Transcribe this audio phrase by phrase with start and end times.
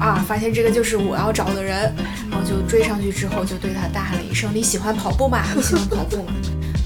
[0.00, 1.92] 啊，发现这个就是我要找的人，
[2.30, 5.42] 然后就追上去之后就对他大喊了一声：“你喜欢跑步吗？
[5.54, 6.32] 你喜欢跑步吗？”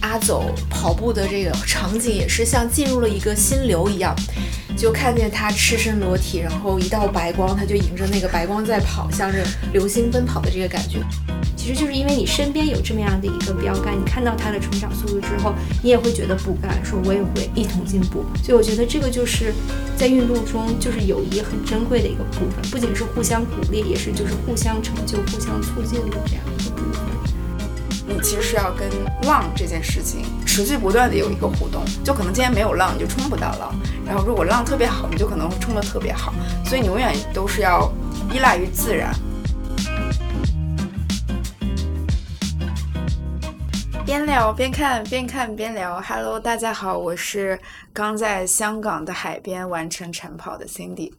[0.03, 4.17] 阿走跑步的这个场景也是像进入了一个心流一样，
[4.77, 11.01] 就看见他赤身裸体，然后一道白光，他就迎着那个白光在跑，像是流星奔跑的这个感觉。
[11.61, 15.53] 其实就是因为你身边有这么样的一个标杆，你看到他的成长速度之后，
[15.83, 18.25] 你也会觉得不甘，说我也会一同进步。
[18.43, 19.53] 所以我觉得这个就是
[19.95, 27.03] 在运动中就是友谊很珍贵的一个部分，不仅是互相鼓励，也是就是互相成就、互相促进的这样一个部分。
[28.09, 28.89] 你其实是要跟
[29.29, 33.79] 浪这件事情持续不断的有一个互动，就可能今天没有浪，你就冲不到浪。
[34.07, 36.33] 然后如果浪特别好，你就可能会冲得特别好。
[36.65, 37.93] 所以你永远都是要
[38.33, 39.15] 依赖于自然。
[44.11, 46.01] 边聊边看，边看边聊。
[46.01, 47.57] Hello，大家好，我是
[47.93, 51.13] 刚在香港的海边完成晨跑的 Cindy。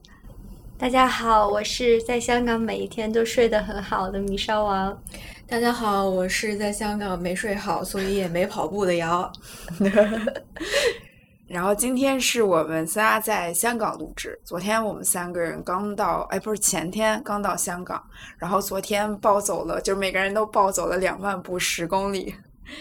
[0.77, 5.01] 大家好，我是在香港每一天都睡得很好的米烧王。
[5.47, 9.31] 大家好，我是在香港没睡好，所以也没跑步的瑶。
[11.47, 14.37] 然后今天是我们仨在香港录制。
[14.43, 18.03] 昨天我们三个人刚到，哎，不是前天刚到香港，
[18.37, 22.35] 然后昨天暴走了，就每个人都暴走了两万步十公里。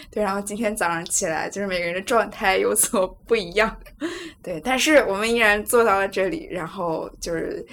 [0.09, 3.75] 对，然后今天早上起来，就是每个人的状态有所不一样。
[4.43, 7.65] 对，但是我们依然坐到了这里，然后就是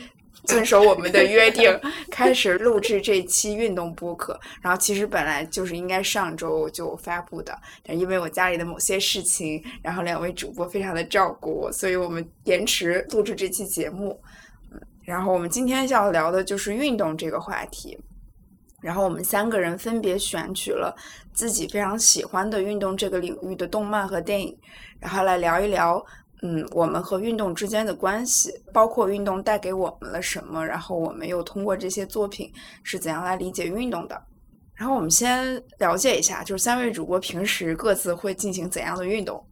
[0.44, 1.78] 遵守我们的约定，
[2.10, 4.38] 开始录制这期运动播客。
[4.62, 14.18] 然后其实本来就是应该上周就发布的，但因为我家里的某些事情，然后两位主播非常的照顾我，所以我们延迟录制这期节目。
[14.70, 17.98] 嗯，然后我们今天要聊的就是运动这个话题。
[18.80, 20.94] 然后我们三个人分别选取了
[21.32, 24.56] 自己非常喜欢的运动这个领域的动漫和电影，
[25.00, 26.04] 然后来聊一聊，
[26.42, 34.22] 嗯，我们和运动之间的关系，包括运动带给我们了什么，然后我们又通过这些作品是怎样来理解运动的。
[34.74, 39.44] 然后我们先了解一下，就是三位主播平时各自会进行怎样的运动。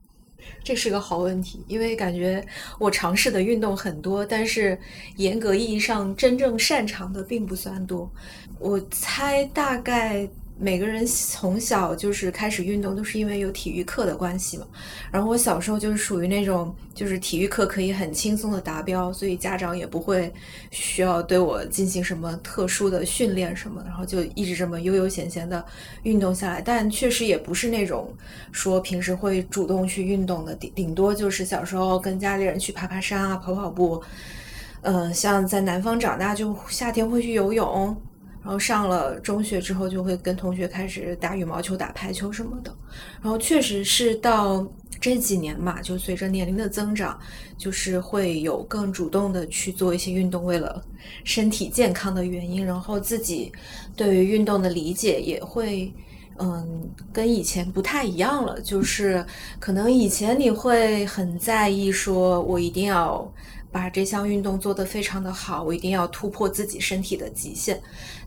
[0.63, 2.45] 这是个好问题，因为感觉
[2.79, 4.79] 我尝试的运动很多，但是
[5.17, 8.11] 严格意义上真正擅长的并不算多。
[8.59, 10.29] 我猜大概。
[10.59, 14.67] 每个人从小就是开始运动，都是因为有体育课的关系嘛。
[15.13, 20.33] 然后我小时候就是属于那种，就是体育课可以很轻松的达标，所以家长也不会
[20.71, 25.63] 需要对我进行什么特殊的训练什么，然后就一直这么悠悠闲闲的
[26.05, 26.63] 运动下来。
[26.63, 28.13] 但确实也不是那种
[28.51, 34.03] 说平时会主动去运动的，顶顶多就是小时候跟家里人去爬爬山啊，跑跑步。
[34.83, 37.95] 嗯，像在南方长大，就夏天会去游泳。
[38.47, 42.73] 然后上了中学之后，就会跟同学开始打羽毛球、打排球什么的。
[43.21, 44.65] 然后确实是到
[45.01, 47.19] 这几年嘛，就随着年龄的增长，
[47.59, 50.81] 就是会有更主动的去做一些运动，为了
[51.25, 52.65] 身体健康的原因。
[52.65, 53.51] 然后自己
[53.97, 55.93] 对于运动的理解也会，
[56.39, 58.61] 嗯，跟以前不太一样了。
[58.61, 59.27] 就是
[59.59, 63.29] 可能以前你会很在意，说我一定要
[63.73, 67.83] 把这项运动做得非常的好，我一定要突破自己身体的极限。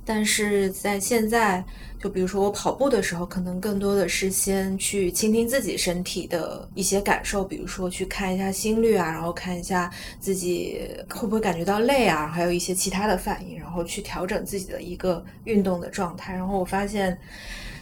[0.09, 1.63] 但是在现在，
[1.99, 9.87] 就比如说我跑步的时候，可能更多的是先去倾听自己身体的一些感受，比如说去看一下心率啊，然后看一下
[10.19, 16.33] 自己会不会感觉到累啊，还有一些其他的反应，然后去调整自己的一个运动的状态。
[16.33, 17.15] 然后我发现，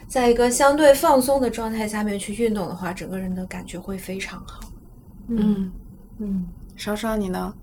[0.06, 4.60] 在一个相对放松的状态下面去运动的话，整个人的感觉会非常好。
[5.30, 5.72] 嗯
[6.18, 6.46] 嗯，
[6.76, 7.54] 稍稍你呢？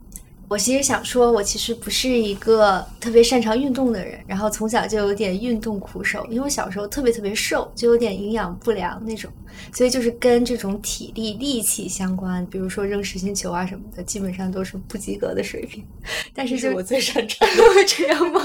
[0.48, 9.30] 我其实想说，我其实不是一个特别擅长运动的人，然后从小就有点运动苦手，因为我小时候特别特别瘦，就有点营养不良那种，
[9.72, 15.84] 所以就是跟这种体力力气相关，比如说扔实心球啊什么的，基本上都是不及格的水平。
[16.34, 17.56] 但是是我最擅长的，
[17.88, 18.40] 这样吗？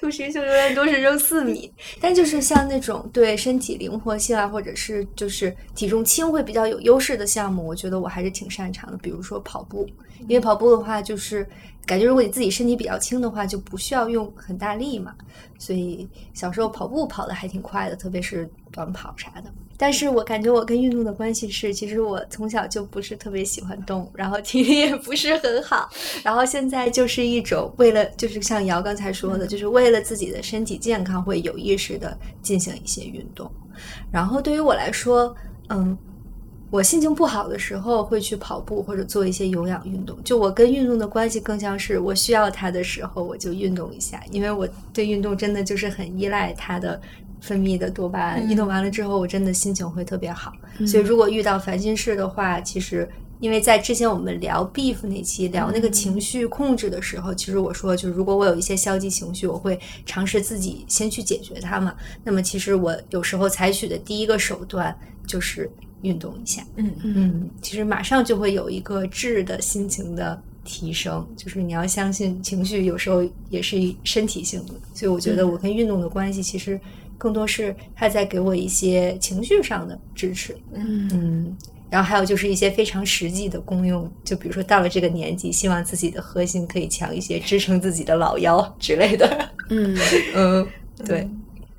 [0.00, 9.88] 扔实心球永远都是扔四米，但就是像那种对身体灵活性啊，或者是就是体重轻会比较有优势的项目，我觉得我还是挺擅长的，比如说跑步。
[10.22, 11.46] 因为跑步的话，就是
[11.86, 15.14] 感觉如果你自己身体比较轻的话，就不需要用很大力嘛。
[15.58, 19.52] 所以小时候跑步跑的还挺快的，特别是短跑啥的。
[19.78, 25.88] 但是我感觉我跟运动的关系是，其实我从小就不是特别喜欢动，然后体力也不是很好。
[26.22, 33.50] 然后现在就是一种为了，就是像瑶刚才说的，就是为了自己的身体健康，会有意识的进行一些运动。
[34.10, 35.34] 然后对于我来说，
[35.68, 35.96] 嗯。
[36.70, 40.22] 我心情不好的时候会去跑步或者做一些有氧运动。
[40.22, 47.00] 就我跟运动的关系更像是我需要它的时候我就运动一下，因为我对运动真的就是很依赖它的
[47.40, 48.46] 分泌的多巴胺。
[48.46, 50.52] 嗯运动完了之后，我真的心情会特别好。
[50.78, 53.08] 嗯所以如果遇到烦心事的话，其实
[53.40, 61.94] 因为在之前我们聊 beef 那期聊那个情绪控制的时候，其实我说，就是如果我有一些消极情绪，我会尝试自己先去解决它嘛。
[62.24, 64.96] 那么其实我有时候采取的第一个手段
[65.26, 65.70] 就是
[66.02, 66.64] 运动一下。
[66.76, 76.78] 嗯嗯，其实马上就会有一个质的心情的提升，就是你要相信情绪有时候也是身体性的，所以我觉得我跟运动的关系其实
[77.18, 81.56] 更多是他在给我一些情绪上的支持，嗯嗯。
[81.90, 89.50] 然后还有就是一些非常实际的功用，就比如说到了这个年纪，希望自己的核心可以强一些，支撑自己的老腰之类的。
[89.70, 89.98] 嗯。
[90.34, 90.68] 嗯，
[91.06, 91.26] 对，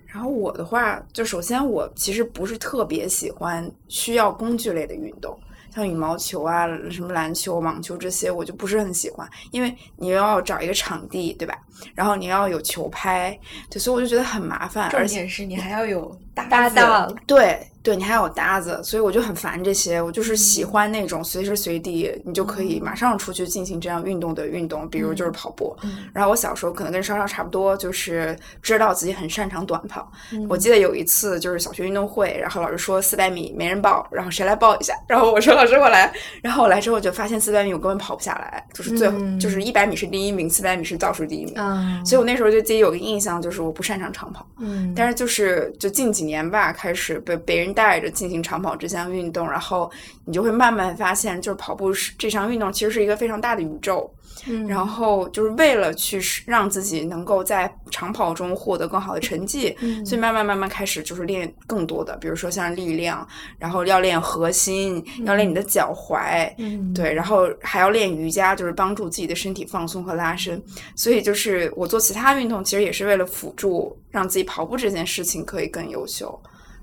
[0.08, 5.38] 然后我的话，就首先我其实不是特别喜欢需要工具类的运动，
[5.80, 11.56] 像羽毛球啊、什么篮球、网球这些，我就不是很喜欢，因为你要找一个场地，对吧？
[11.96, 13.38] 然后你要有球拍，
[13.70, 20.02] 对，所以我就觉得很麻烦，重而且点是你还要有搭档，对对，你还有搭子，所以我就很烦这些。
[20.02, 25.76] 我就是嗯喜欢那种随时随地你就可以马上出去进行这样运动的运动，比如就是跑步。
[25.84, 30.12] 嗯然后我小时候可能跟稍稍差不多，就是知道自己很擅长短跑。
[30.32, 34.94] 嗯我记得有一次就是小学运动会，然后老师说四百米没人报，然后谁来报一下？
[35.08, 36.12] 然后我说老师我来。
[36.42, 41.54] 然后我来之后就发现四百米我根本跑不下来，就是最后、嗯就是一百米是第一名，四百米是倒数第一名。
[41.56, 44.46] 啊，所以我那时候就自己有个印象，就是我不擅长长跑。
[44.60, 49.90] 嗯，但是就是就近几年吧，开始被被人带着进行长跑这项运动，然后
[50.26, 54.14] 你就会慢慢发现，就是跑步是这项运动其实是一个非常大的宇宙。
[54.48, 63.28] 嗯然后就是为了去让自己能够在长跑中获得更好的成绩，嗯所以慢慢慢慢开始就是练更多的，比如说像力量，
[63.58, 70.62] 然后要练核心，要练你的脚踝，嗯对，然后还要练瑜伽，就是帮助自己的身体放松和拉伸。
[70.96, 76.40] 所以就是我做其他运动，其实也是为了辅助让自己跑步这件事情可以更优秀。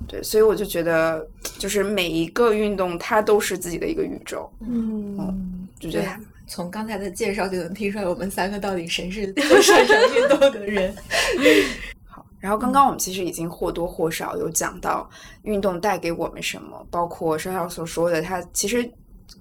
[0.08, 1.26] 对，所以我就觉得，
[1.58, 6.12] 就是每一个运动它都是自己的一个宇宙，嗯，对就觉得
[6.46, 10.94] 从刚才的介绍就能听出来，我们三个到底谁是最擅长运动的人。
[12.06, 15.08] 好然后刚刚我们其实已经或多或少有讲到
[15.42, 18.88] 运动带给我们什么，包括申浩所说的，它其实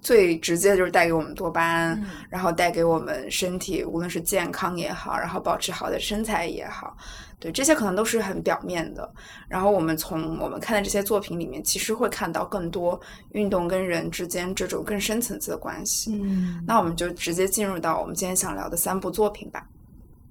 [0.01, 6.97] 最直接的就是带给我们多巴胺，嗯然后带给我们身体无论是健康也好，然后保持好的身材也好，
[7.39, 9.11] 对这些可能都是很表面的。
[9.47, 12.99] 然后我们从我们看的这些作品里面，其实会看到更多
[13.31, 16.19] 运动跟人之间这种更深层次的关系。
[16.23, 19.67] 嗯，那我们就直接进入到我们今天想聊的三部作品吧。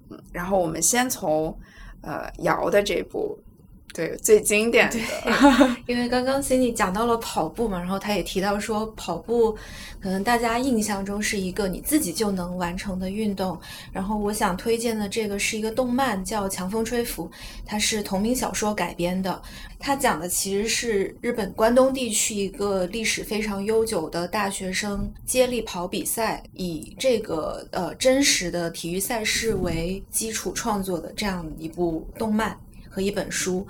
[0.09, 1.57] 嗯，然后我们先从
[2.01, 3.37] 呃姚的这部，
[3.95, 4.99] 对最经典的，
[5.87, 9.55] 因为刚刚 Cindy 讲到了跑步嘛，然后他也提到说，跑步
[10.01, 13.57] 可能大家印象中是一个你自己就能完成的运动。
[13.93, 17.23] 然后我想推荐的这个是一个动漫，叫《强风吹拂》，
[17.65, 19.41] 它是同名小说改编的。
[19.79, 32.57] 它讲的其实是日本关东地区一个历史非常悠久的大学生接力跑比赛，以这个呃真实的体育赛事为基础创作的这样一部动漫
[32.95, 33.67] 和一本书。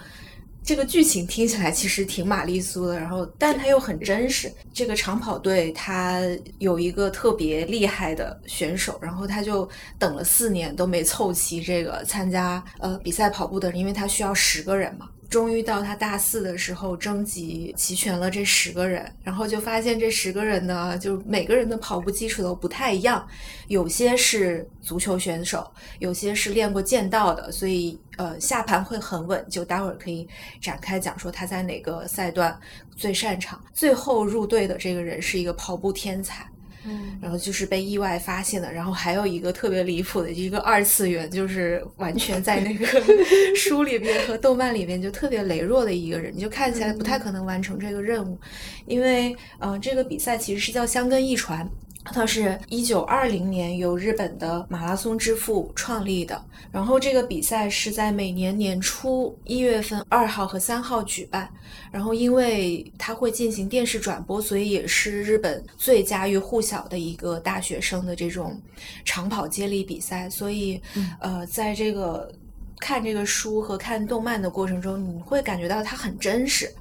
[0.63, 4.51] 这个剧情听起来其实挺玛丽苏的，然后但它又很真实。
[4.72, 6.22] 这个长跑队它
[6.60, 9.68] 有一个特别厉害的选手，然后他就
[9.98, 15.10] 等了四年都没凑齐这个参加呃比赛跑步的人，因为他需要十个人嘛。
[15.30, 23.27] 终于到他大四的时候征集齐全了这十个人，然后就发现这十个人呢，就每个人的跑步基础都不太一样，
[23.67, 29.46] 有些是足球选手，有些是练过剑道的，所以呃下盘会很稳。
[29.50, 30.27] 就待会儿可以
[30.62, 32.58] 展开讲说他在哪个赛段
[32.96, 33.62] 最擅长。
[33.74, 36.48] 最后入队的这个人是一个跑步天才，
[36.88, 42.86] 嗯然后就是被意外发现的，然后还有一个特别离谱的一个二次元，就是完全在那个
[43.56, 48.39] 书里边和动漫里边就特别羸弱的一个人，你就看起来不太可能完成这个任务，
[48.86, 51.68] 因为呃这个比赛其实是叫香根一传。
[52.05, 56.39] 它是一九二零年由日本的马拉松之父创立的，
[56.71, 61.50] 然后这个比赛是在每年年初一月份二号和三号举办，
[61.91, 68.59] 然后因为它会进行电视转播，所以也是日本最家喻户晓的一个大学生的这种
[69.03, 70.81] 长跑接力比赛，所以、
[71.19, 72.31] 呃，在这个
[72.79, 76.71] 看这个书和看动漫的过程中，你会感觉到它很真实。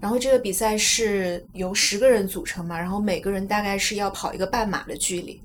[0.00, 5.40] 然后这个比赛是由十个人组成嘛，然后每个人大概是要跑一个半马的距离，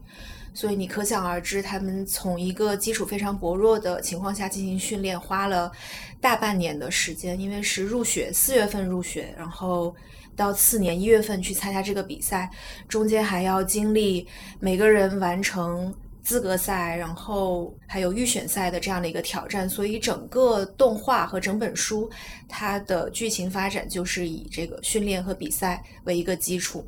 [0.53, 5.72] 所以你可想而知，他们从一个基础非常薄弱的情况下进行训练，花了
[6.20, 9.96] 大半年的时间，因为是入学四月份入学，然后
[10.36, 12.50] 到次年一月份去参加这个比赛，
[12.88, 14.27] 中间还要经历
[14.60, 15.93] 每个人完成
[16.24, 22.10] 资格赛，然后还有预选赛的这样的一个挑战，所以整个动画和整本书
[22.48, 26.86] 它的剧情发展就是以这个训练和比赛为一个基础。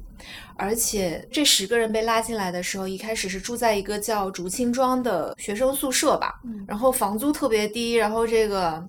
[0.56, 8.88] 而且这十个人被拉进来的时候，一开始是住在一个叫竹青庄的学生宿舍吧，然后房租特别低，然后这个。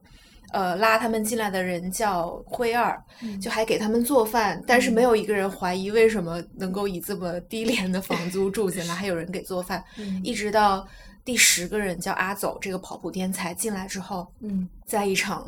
[0.54, 2.96] 呃，拉他们进来的人叫辉二，
[3.42, 9.82] 就还给他们做饭，但是没有一个人怀疑为什么能够以这么低廉的房租住进来， 还有人给做饭。
[10.22, 10.86] 一直到
[11.24, 15.44] 第十个人叫阿走，这个跑步天才进来之后，嗯，在一场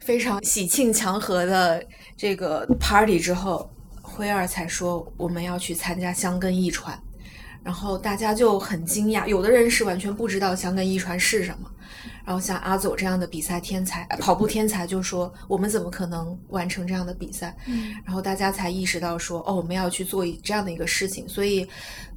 [0.00, 1.80] 非常喜庆祥和的
[2.16, 3.70] 这个 party 之后，
[4.02, 7.00] 辉二才说我们要去参加香根一传，
[7.62, 11.70] 然后大家就很惊讶，有的人是完全不知道香根一传是什么。
[12.24, 17.54] 然后像阿走这样的比赛天才、跑步天才就说：“我们怎么可能完成这样的比赛？”
[18.04, 21.68] 然后大家才意识到说：“哦，我们要去做这样的一个事情。”所以，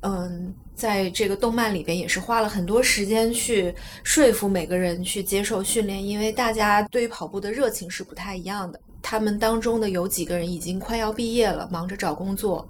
[0.01, 8.79] 嗯，在这个动漫里边也是花了很多时间去说服每个人去接受训练，因为大家对于跑步的热情是不太一样的。
[9.01, 12.67] 他们当中的有几个人已经快要毕业了，忙着找工作；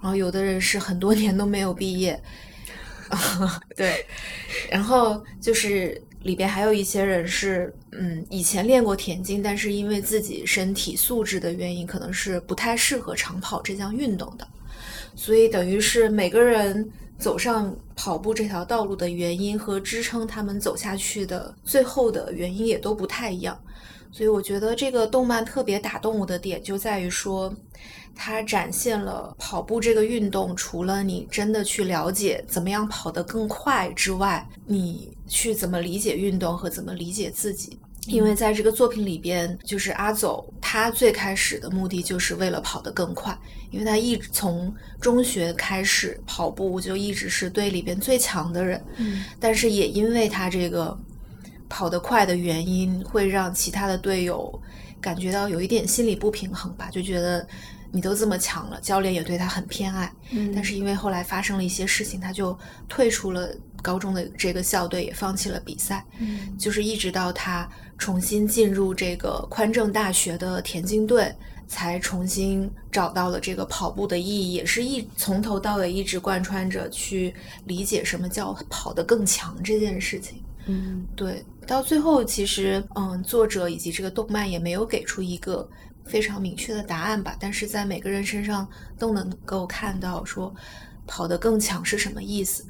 [0.00, 2.20] 然后有的人是很多年都没有毕业。
[3.76, 4.04] 对，
[4.70, 6.02] 然后就是。
[6.22, 14.46] 里边还有一些人是，嗯，以前练过田径，但是因为自己身体素质的原因，可能是不太适合长跑这项运动的，
[15.14, 23.58] 所以等于是每个人走上跑步这条道路的原因和支撑他们走下去的最后的原因也都不太一样，
[24.10, 27.54] 所以我觉得这个动漫特别打动我的点就在于说。
[28.20, 37.78] 它展现了跑步这个运动，除了你真的去了解怎么样跑得更快之外，你去怎么理解运动和怎么理解自己。
[38.06, 43.38] 因为在这个作品里边，就是阿走，他最开始的目的就是为了跑得更快，
[43.70, 48.82] 因为他一直从中学开始跑步就一直是队里边最强的人。
[48.96, 50.98] 嗯，但是也因为他这个
[51.68, 54.58] 跑得快的原因，会让其他的队友
[55.00, 57.46] 感觉到有一点心理不平衡吧，就觉得。
[57.90, 60.12] 你都这么强了，教练也对他很偏爱，
[60.54, 62.54] 但是因为后来发生了一些事情，他就
[62.86, 63.48] 退出了
[63.82, 66.04] 高中的这个校队，也放弃了比赛。
[66.18, 71.34] 嗯，就是一直到他重新进入这个宽政大学的田径队，
[71.66, 80.42] 才重新找到了这个跑步的意义，也是一从头到尾一直贯穿着去理解什么叫跑得更强这件事情。
[80.66, 85.68] 嗯，对，到最后其实，嗯，作者以及这个动漫也没有给出一个。
[86.04, 88.66] 非常明确的答案吧，但是在每个人身上
[88.98, 90.50] 都能够看到说
[91.08, 92.64] 跑得更强是什么意思。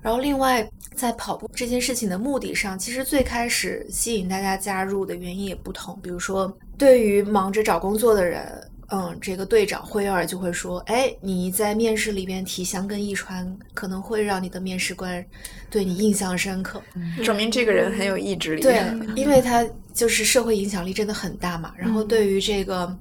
[0.00, 5.96] 然后另外在跑步这件事情的目的上，其实最开始吸引大家加入的原因也不同。
[6.02, 8.68] 比如说，对于忙着找工作的人。
[8.94, 15.24] 嗯，这个队长辉儿就会说：“哎，你在面试里边提香根一川，可能会让你的面试官
[15.70, 16.82] 对你印象深刻，
[17.24, 18.60] 证明这个人很有意志力。
[18.60, 18.84] 对，
[19.16, 21.72] 因为他就是社会影响力真的很大嘛。
[21.74, 22.94] 然后对于这个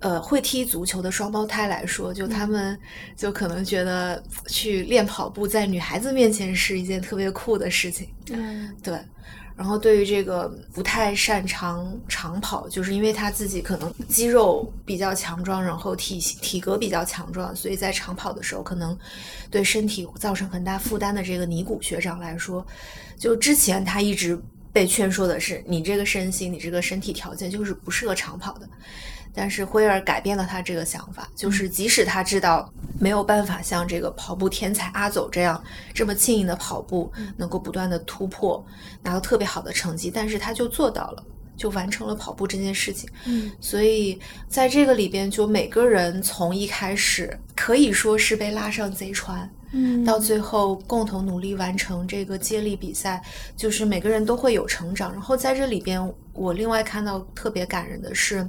[0.00, 2.78] 呃会踢足球的双胞胎来说，就他们
[3.16, 8.08] 就可能觉得去练跑步在女孩子面前是一件特别酷的事情。
[8.30, 8.98] 嗯，对。”
[9.56, 18.94] 然后对于这个不太擅长长跑，就是因为他自己可能肌肉比较强壮，然后体体格比较强壮，所以在长跑的时候可能
[19.50, 22.62] 对身体造成很大负担的这个尼古学长来说，
[23.16, 24.38] 就之前他一直
[24.74, 28.68] 被劝说的是，你这个身形，你这个身体条件就是不适合长跑的。
[29.36, 35.62] 但是辉儿改变了他这个想法，就是即使他知道没有办法像这个跑步天才阿走这样
[35.92, 38.64] 这么轻盈的跑步，能够不断的突破，
[39.02, 41.22] 拿到特别好的成绩，但是他就做到了，
[41.54, 43.08] 就完成了跑步这件事情。
[43.26, 53.22] 嗯，所以在这个里边，就每个人从一开始可以说是被拉上贼船，嗯，到最后共同努力完成这个接力比赛，
[53.56, 55.12] 就是每个人都会有成长。
[55.12, 58.48] 然后在这里边，我另外看到特别感人的是。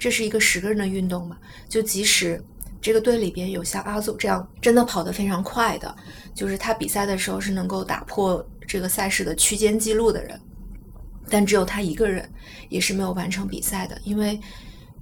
[0.00, 1.36] 这是一个十个人的运动嘛？
[1.68, 2.40] 就即使
[2.80, 5.92] 这个队里边有像阿祖这样真的跑得非常快的，
[6.36, 10.40] 就是他比赛的时候是能够打破这个赛事的区间记录的人，
[11.28, 12.30] 但只有他一个人
[12.68, 14.00] 也是没有完成比赛的。
[14.04, 14.38] 因为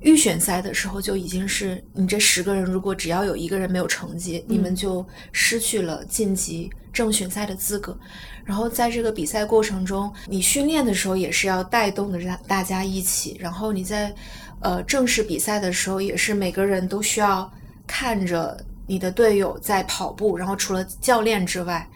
[0.00, 7.98] 预选赛的时候就已经是你这十个人，如果只要有一个人没有成绩，你们就失去了晋级正选赛的资格。
[8.44, 14.14] 然后在这个比赛过程中，你训练的时候也是要带动着大大家一起，然后你在。
[14.60, 17.48] 呃，正式比赛的时候也是每个人都需要
[17.86, 21.86] 看着你的队友在跑步，然后除了教练之外，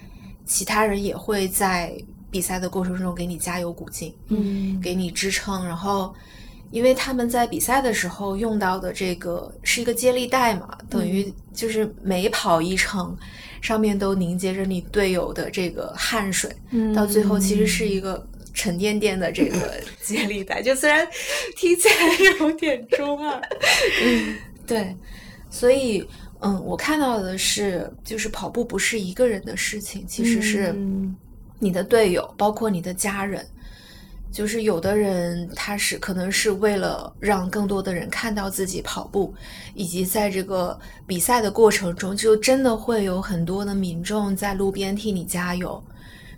[0.44, 1.96] 其他人也会在
[2.30, 5.66] 比赛的过程中给你加油鼓劲，嗯，给你支撑。
[5.66, 6.14] 然后
[6.70, 13.16] 因为他们在比赛的时候用到的这个是一个接力带嘛，等于就是每跑一程，
[13.60, 18.24] 上面都凝结着你队友的这个汗水，嗯到最后其实是一个
[18.54, 21.06] 沉甸甸的这个接力带，就虽然
[21.56, 23.40] 听起来有点中二，
[24.04, 24.36] 嗯，
[24.66, 24.96] 对，
[25.50, 26.06] 所以
[26.40, 31.16] 嗯，我看到的是，就是跑步不是一个人的事情，其实是嗯
[31.58, 33.44] 你的队友，包括你的家人。
[34.32, 39.34] 就是有的人他是可能是为了让更多的人看到自己跑步，
[39.74, 45.82] 以及在这个比赛的过程中，就真的会有很多的民众在路边替你加油。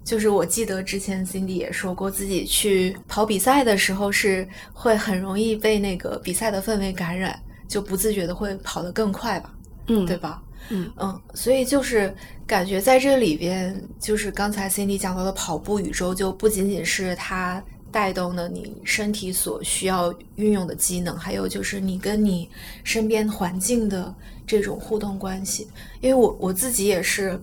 [0.04, 9.54] 就是我记得之前 Cindy 也说过，自己去跑比赛的时候是会很容易被那个比赛的氛围感染，就不自觉的会跑得更快吧，
[9.86, 10.42] 嗯对吧？
[10.70, 12.12] 嗯嗯，所以就是
[12.46, 22.48] 感觉在这里边，就是刚才 Cindy 讲到的跑步宇宙，就不仅仅是它带动了你身体所需要运用的机能，还有就是你跟你
[22.82, 24.12] 身边环境的
[24.46, 25.68] 这种互动关系。
[26.00, 27.38] 因为我我自己也是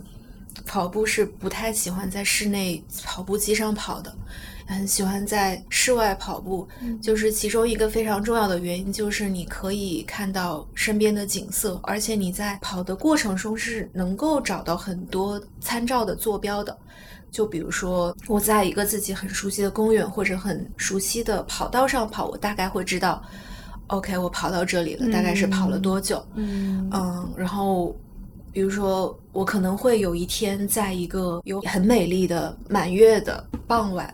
[0.66, 4.14] 跑步是不太喜欢在室内跑步机上跑的，
[4.66, 6.68] 很喜欢在室外跑步。
[7.02, 16.76] 就是其中一个非常重要的原因，就是你可以看到身边的景色，而且你在跑的过程中是能够找到很多参照的坐标的。
[17.32, 23.22] 就比如说，我在一个自己很熟悉的公园或者很熟悉的跑道上跑，我大概会知道
[23.88, 26.26] ，OK，我跑到这里了，大概是跑了多久。
[26.36, 27.96] 嗯嗯，然后
[28.52, 34.14] 比如说，我可能会有一天在一个有很美丽的满月的傍晚，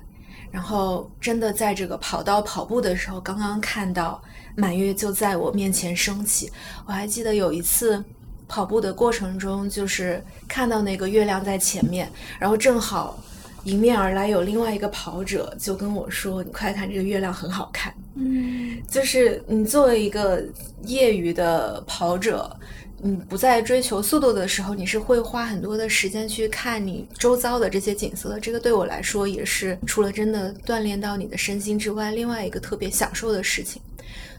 [0.52, 4.22] 然后真的在这个跑道跑步的时候，刚刚看到
[4.56, 6.52] 满月就在我面前升起。
[6.86, 8.04] 我还记得有一次
[8.48, 13.22] 跑步的过程中，就是看到那个月亮在前面，然后正好
[13.64, 20.44] 迎面而来有另外一个跑者就跟我说：“你快看，这个月亮很好看。”嗯就是你作为一个
[20.84, 22.56] 业余的跑者，
[23.02, 28.40] 你不再追求速度的时候，你是会花很多的时间去看你周遭的这些景色的。
[28.40, 33.82] 这个对我来说也是除了真的锻炼到你的身心之外，另外一个特别享受的事情。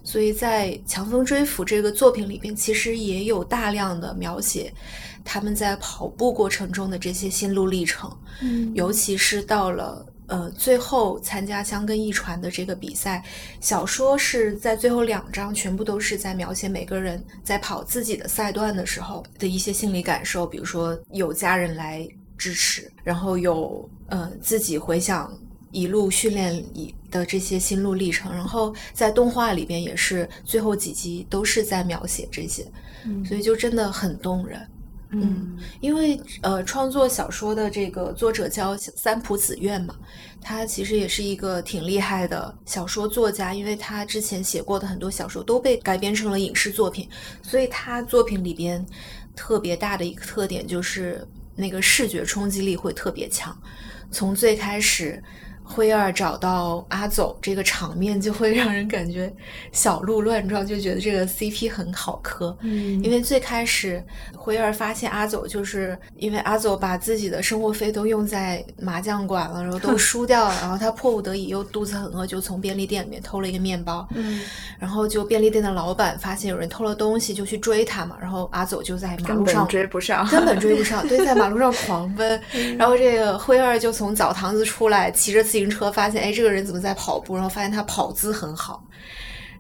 [0.07, 4.73] 所以在《强风追捕》这个作品里边，其实也有大量的描写
[5.25, 8.09] 他们在跑步过程中的这些心路历程。
[8.41, 13.25] 嗯尤其是到了呃最后参加香根一传的这个比赛，
[13.61, 22.07] 小说是在最后两章全部都是在描写每个人在跑自己的赛段的时候的一些心理感受，比如说有家人来
[22.39, 25.37] 支持，然后有呃自己回想。
[25.77, 32.67] 一路训练以的这些心路历程，然后在动画里边也是最后几集都是在描写这些，
[33.05, 34.59] 嗯所以就真的很动人。
[35.11, 39.95] 嗯因为呃，创作小说的这个作者叫三浦子苑嘛，
[40.41, 47.07] 他其实也是一个挺厉害的小说作家，因为他之前写过的很多小说都被改编成了影视作品，
[47.43, 48.85] 所以他作品里边
[49.35, 53.55] 特别大的一个特点就是那个视觉冲击力会特别强，
[54.11, 55.23] 从最开始。
[55.69, 59.33] 辉二找到阿走这个场面，就会让人感觉
[59.73, 62.57] 小鹿乱撞，就觉得这个 CP 很好磕。
[62.61, 64.03] 嗯因为最开始
[64.35, 74.41] 灰儿发现阿走，就是因为阿走把自己的生活费都用在麻将馆了，然后都输掉了，然后他迫不得已又肚子很饿，就从便利店里面偷了一个面包，嗯
[74.79, 82.41] 然后就便利店的老板发现有人偷了东西，就去追他嘛，然后阿走就在马路上追不上，根本追不上，对，在马路上狂奔。
[82.79, 87.35] 然后这个灰二就从澡堂子出来，骑着自行车，发现哎，这个人怎么在跑步？
[87.35, 88.83] 然后发现他跑姿很好，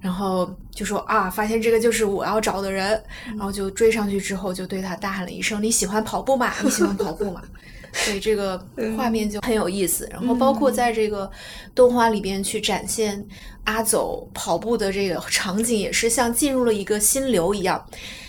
[0.01, 6.53] 然后就说啊，发现这个就是我要找的人，然后就追上去之后，就对他大喊了一声：“你喜欢跑步吗？
[6.63, 7.43] 你喜欢跑步吗？”
[7.93, 8.63] 所以这个
[8.95, 10.07] 画面就很有意思。
[10.13, 11.31] 然后包括在这个
[11.75, 13.27] 动画里边去展现
[13.65, 17.83] 阿走跑步的这个场景，也是像进入了一个心流一样。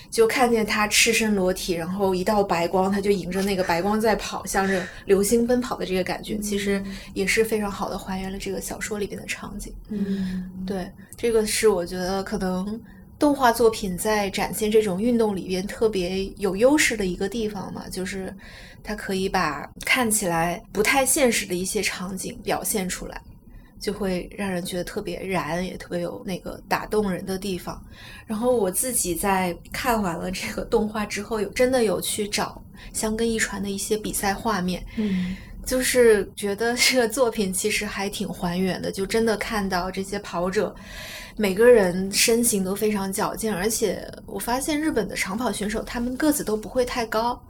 [0.09, 9.73] 就看见他赤身裸体，然后一道白光，他就迎着那个白光在跑，向着流星奔跑的这个感觉，其实也是非常好的还原了这个小说里边的场景。
[9.89, 12.79] 嗯对，这个是我觉得可能
[13.19, 18.33] 动画作品在展现这种运动里边特别有优势的一个地方嘛，就是
[18.83, 23.21] 它可以把看起来不太现实的一些场景表现出来。
[23.79, 27.81] 就会让人觉得特别燃，也特别有那个打动人的地方。
[28.25, 32.61] 然后我自己在看完了这个动画之后，有真的有去找
[32.93, 35.35] 香根一传的一些比赛画面，嗯
[35.65, 40.73] 就是觉得这个作品其实还挺还原的，就真的看到这些跑者，
[41.35, 47.41] 每个人身形都非常矫健，而且我发现日本的长跑选手他们个子都不会太高。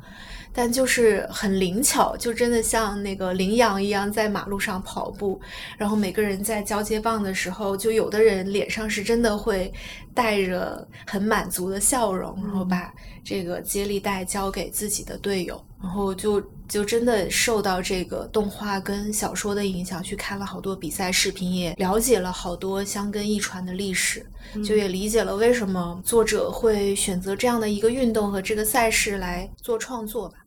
[0.54, 5.40] 但就是很灵巧，就真的像那个羚羊一样在马路上跑步，
[5.78, 9.72] 然后每个人在交接棒的时候，就有的人脸上是真的会
[10.14, 24.26] 带着很满足的笑容，然后把这个接力带交给自己的队友，然后就就真的受到这个动画跟小说的影响，去看了好多比赛视频，也了解了好多香根一传的历史，
[24.66, 30.38] 就也理解了为什么作者会选择这样的一个运动和这个赛事来做创作吧。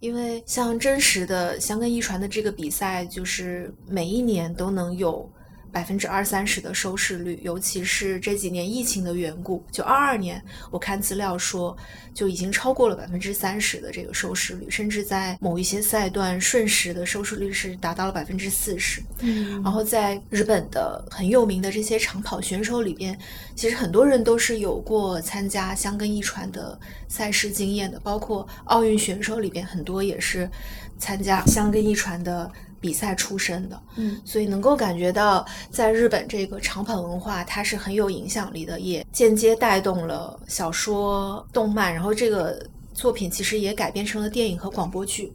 [0.00, 5.30] 因为像真实的香根一传的这个比赛，就是每一年都能有。
[5.72, 11.76] 百分之二三十的收视率，尤其是这几年疫情的缘故，就二二年，我看资料说
[12.12, 19.02] 就已经超过了百分之三十的这个收视率，甚至在某一些赛段，瞬时的收视率是达到了百分之四十。
[19.20, 23.18] 嗯，然后在日本的很有名的这些长跑选手里边，
[23.54, 26.78] 其实很多人都是有过参加香根一传的
[27.08, 30.50] 赛事经验的，包括奥运选手里边很多也是
[30.98, 32.50] 参加香根一传的。
[32.80, 45.30] 比赛出身的，嗯，所以能够感觉到，在日本这个长跑文化，它是很有影响力的，也间接带动了小说、动漫，然后这个作品其实也改编成了电影和广播剧，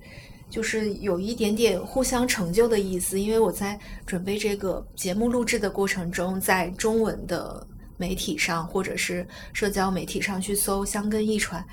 [0.49, 3.19] 就是有一点点互相成就的意思。
[3.19, 11.63] 因为我在准备这个节目录制的过程中，在中文的媒体上或者是社交媒体上去搜“香根一传”，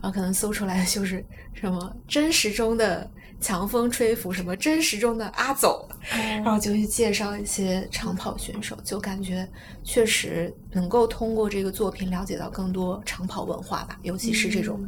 [0.00, 3.10] 然后可能搜出来的就是什么真实中的。
[3.42, 9.46] 强风吹拂什么真实中的阿走，然后就去介绍一些长跑选手，就感觉
[9.82, 14.80] 确实能够通过这个作品了解到更多长跑文化吧，尤其是这种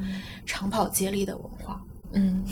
[0.46, 1.84] 长跑接力的文化。
[2.12, 2.44] 嗯，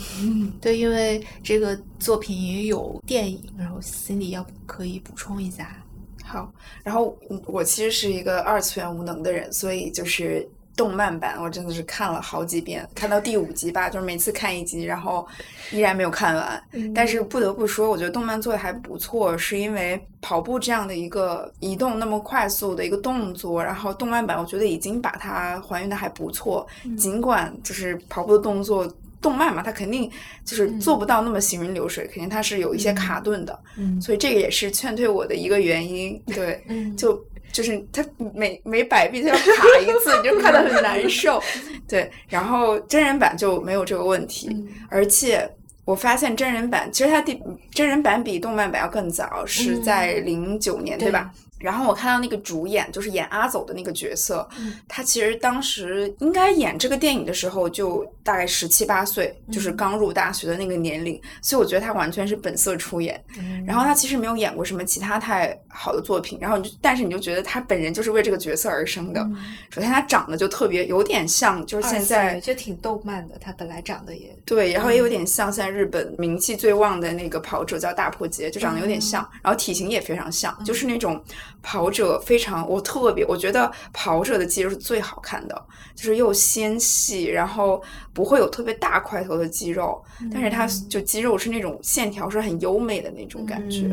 [0.59, 5.81] 对，因为这个作品也有电影，然后 Cindy 要可以补充一下。
[6.21, 10.47] 好，然后我其实是一个二次元无能的人，所以就是。
[10.75, 15.27] 动漫版我真的是看了好几遍，看到第五集吧，就是每次看一集，然后
[15.71, 16.63] 依然没有看完。
[16.95, 26.67] 但是不得不说，我觉得动漫做的还不错，是因为跑步这样的一个移动那么快速的一个动作，然后动漫版我觉得已经把它还原的还不错。
[26.97, 30.09] 尽管就是跑步的动作，动漫嘛，它肯定
[30.43, 33.59] 就是做不到那么行云流水，肯定它是有一些卡顿的。
[33.77, 36.19] 嗯，所以这个也是劝退我的一个原因。
[36.25, 37.23] 对，嗯，就。
[37.53, 41.41] 就是他每每摆臂他要卡一次，你就看得很难受。
[41.87, 44.49] 对，然后真人版就没有这个问题，
[44.89, 45.49] 而且
[45.85, 47.39] 我发现真人版其实它第
[47.71, 51.31] 真人版比动漫版要更早，是在零九年，对吧？
[51.63, 54.47] 然后我看到那个主演，就是演阿走的那个角色，
[54.87, 63.23] 他其实当时应该演这个电影的时候就大概十七八岁，就是刚入大学的那个年龄，所以我觉得他完全是本色出演。
[63.65, 69.25] 然后他其实没有演过什么其他太好的作品，然后你就但是你就觉得他本人就是为这个角色而生的。
[69.69, 81.23] 首先他长得就特别有点像，就是现在就挺动漫的，他本来长得也对，然后也有点像现在日本名气最旺的那个跑者叫大破节，就长得有点像，然后体型也非常像，就是那种。
[81.63, 87.81] 跑者非常，我特别，我觉得跑者的肌肉是最好看的，就是又纤细，然后
[88.13, 89.99] 不会有特别大块头的肌肉，
[90.31, 90.67] 但是它。
[90.89, 93.89] 就肌肉是那种线条是很优美的那种感觉，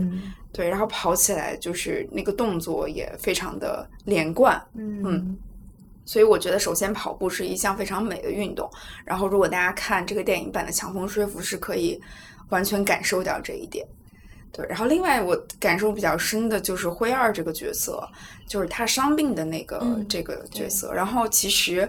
[0.50, 5.36] 对，然后跑起来就是那个动作也非常的连贯，嗯，
[6.04, 8.68] 所以我觉得首先跑步是一项非常美的运动，
[9.04, 12.00] 然后如果大家看这个电影版的《强风吹拂》，是可以
[12.48, 13.86] 完全感受到这一点。
[14.52, 18.02] 对，然后另外我感受比较深的就是灰二这个角色，
[18.48, 20.92] 就是他伤病的那个这个角色。
[20.92, 21.88] 然后其实，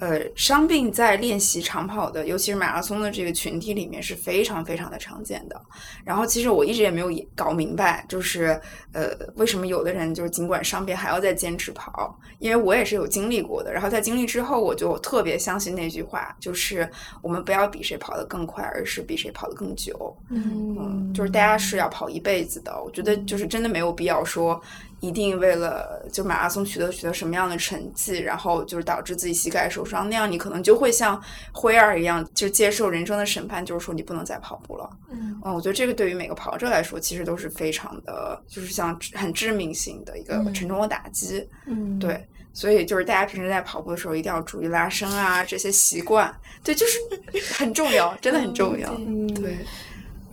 [0.00, 5.60] 呃，伤病在练习长跑的，尤其是马拉松的这个群体里面是非常非常的常见的。
[6.04, 8.58] 然后其实我一直也没有搞明白，就是
[8.92, 12.18] 呃，为什么有的人就是尽管伤病还要再坚持跑？
[12.38, 13.70] 因为我也是有经历过的。
[13.70, 20.16] 然后在经历之后，我就特别相信那句话，就是我们不要比谁跑得更快，而是比谁跑得更久。
[20.30, 22.82] 嗯，就是大家是要跑一辈子的。
[22.82, 24.58] 我觉得就是真的没有必要说
[25.00, 31.20] 一定为了就马拉松取得取得什么样的成绩，然后就是导致自己膝盖受伤，那样你可能就会像
[31.52, 34.88] 灰二一样，就接受人生的审判，就是说你不能再跑步了。
[35.10, 41.46] 嗯，嗯，我觉得这个对于每个跑者来说，其实都是非常的，就是像很致命性的一个沉重的打击。
[41.66, 42.26] 嗯，对。
[42.52, 46.34] 所以就是大家平时在跑步的时候一定要注意拉伸啊，这些习惯，
[46.64, 46.98] 对，就是
[47.54, 48.92] 很重要，真的很重要。
[48.98, 49.56] 嗯对，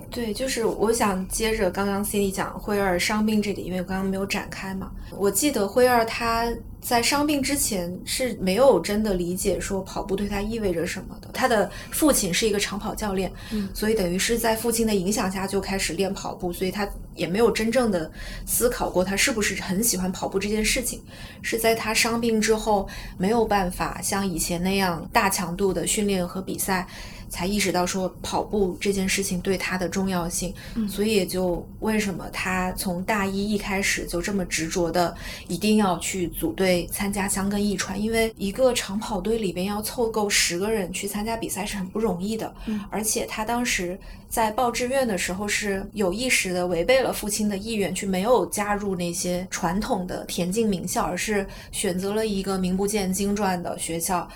[0.10, 4.92] 对，就是我想接着刚刚 Cindy 讲灰二伤病这里，因为我刚刚没有展开嘛。
[5.16, 6.48] 我记得灰二他
[6.82, 11.30] 在伤病之前是没有真的理解说跑步对他意味着什么的。
[11.34, 18.10] 他的父亲是一个长跑教练，嗯所以等于是在父亲的影响下就开始练跑步，所以他也没有真正的
[18.46, 21.02] 思考过他是不是很喜欢跑步这件事情。
[21.42, 26.88] 是在他伤病之后没有办法像以前那样大强度的训练和比赛。
[27.30, 30.54] 才意识到说跑步这件事情对他的重要性，
[30.88, 35.16] 所以也就为什么他从大一一开始就这么执着的
[35.48, 54.28] 一定要去组队参加香根一传，因为一个长跑队里边要凑够十个人去参加比赛是很不容易的，嗯而且他当时在报志愿的时候是有意识的违背了父亲的意愿，去没有加入那些传统的田径名校，而是选择了一个名不见经传的学校。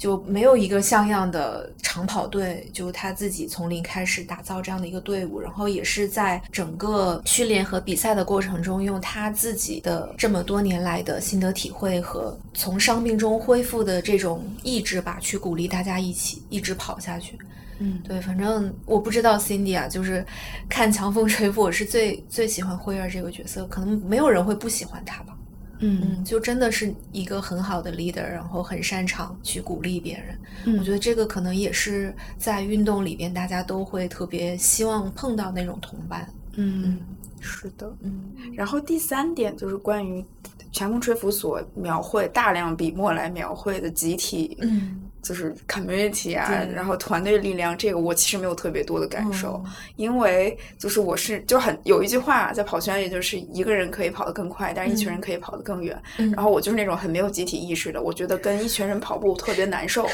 [0.00, 17.38] 就没有一个像样的长跑队，就他自己从零开始打造这样的一个队伍，然后也是在整个训练和比赛的过程中，用他自己的这么多年来的心得体会和从伤病中恢复的这种意志吧，去鼓励大家一起一直跑下去。
[17.78, 20.24] 嗯，对，反正我不知道 Cindy 啊，就是
[20.66, 25.36] 看《强风吹拂》，我是最最喜欢辉儿这个角色，可能没有人会不喜欢他吧。
[25.80, 30.38] 嗯嗯，就真的是一个很好的 leader，然后很擅长去鼓励别人。
[30.66, 36.28] 嗯我觉得这个可能也是在运动里边大家都会特别希望碰到那种同伴。
[36.56, 36.98] 嗯
[37.40, 37.90] 是的。
[38.02, 40.24] 嗯然后第三点就是关于
[40.72, 49.64] 全风吹拂所描绘大量笔墨来描绘的集体，嗯，就是 community 啊，然后团队力量，这个我其实没有特别多的感受，哦
[49.96, 56.00] 因为就是我是就很有一句话在跑圈里，就是一个人可以跑得更快，但是一群人可以跑得更远。
[56.18, 60.08] 嗯然后我就是那种很没有集体意识的，我觉得跟一群人跑步特别难受，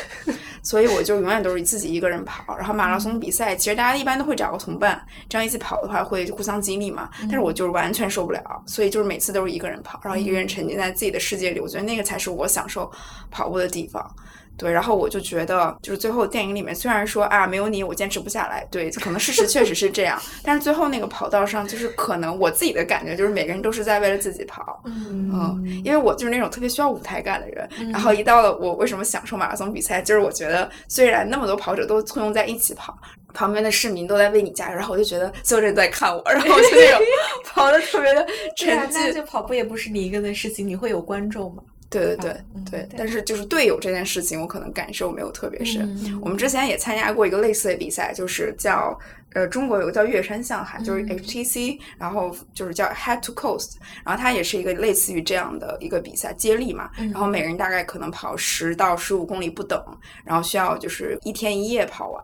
[0.63, 2.57] 所以我就永远都是自己一个人跑。
[2.57, 7.09] 然后马拉松比赛，其实大家一般都会找个同伴，这样一起跑的话会互相激励嘛。
[7.23, 12.91] 但是我就是完全受不了，所以就是每次都是一个人跑，然后一个人沉浸在自己的世界里，我觉得那个才是我享受
[13.31, 14.15] 跑步的地方。
[14.57, 32.97] 对，然后我就觉得，就是最后电影里面虽然说啊，没有你我坚持不下来，对，可能事实确实是这样，但是最后那个跑道上，就是可能我自己的感觉就是每个人都是在为了自己跑，嗯，因为我就是那种特别需要舞台感的人，然后一到了我为什么享受马拉松比赛，就是我觉得虽然那么多跑者都簇拥在一起跑，
[33.35, 37.01] 旁边的市民都在为你加油，然后我就觉得所有人都在看我，然后我就那种
[37.45, 41.63] 跑的特别的 对啊沉，浸，那就跑步也不是你一个人的事情，你会有观众嘛？
[41.89, 45.83] 对对对嗯对，但是就是队友这件事情，我可能感受没有特别深。
[46.05, 48.99] 嗯我们之前也参加过一个类似的比赛，就是叫
[49.35, 59.81] 呃中国有个叫月山向海，就是嗯 HTC，、然后就是叫 Head to Coast，然后它也是一个类似于这样的一个比赛，接力嘛，嗯然后每个人大概可能跑十到十五公里不等，
[60.25, 62.23] 然后需要就是一天一夜跑完。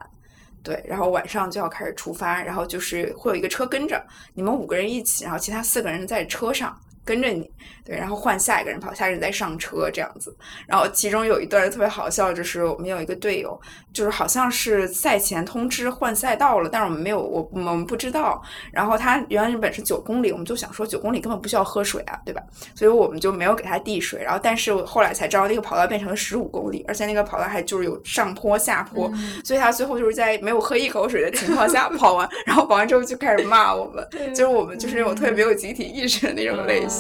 [0.65, 4.01] 对，然后晚上就要开始出发，然后就是会有一个车跟着
[4.33, 7.51] 你们五个人一起，然后其他四个人在车上跟着你，
[7.85, 10.35] 对，然后换下一个人跑，下一个人再上车这样子。
[10.67, 13.61] 然后其中有一段特别好笑，就是我们有一个队友，
[13.93, 18.41] 就是好像是赛前通知换赛道了，但是我们没有，我我们不知道。
[18.71, 22.41] 然后他原来本是九公里，我们就想说九公里根本不需要喝水啊，对吧？
[22.75, 24.23] 所以我们就没有给他递水。
[24.23, 29.11] 然后但是后来才知道那个跑道变成了十五公里，而且那个跑道还就是有上坡下坡，
[29.45, 36.92] 所以他最后就是在没有喝一口水的情况下 跑完，然后跑完之后就开始骂我们，就是我们就是那种特别没有集体意识的那种类型。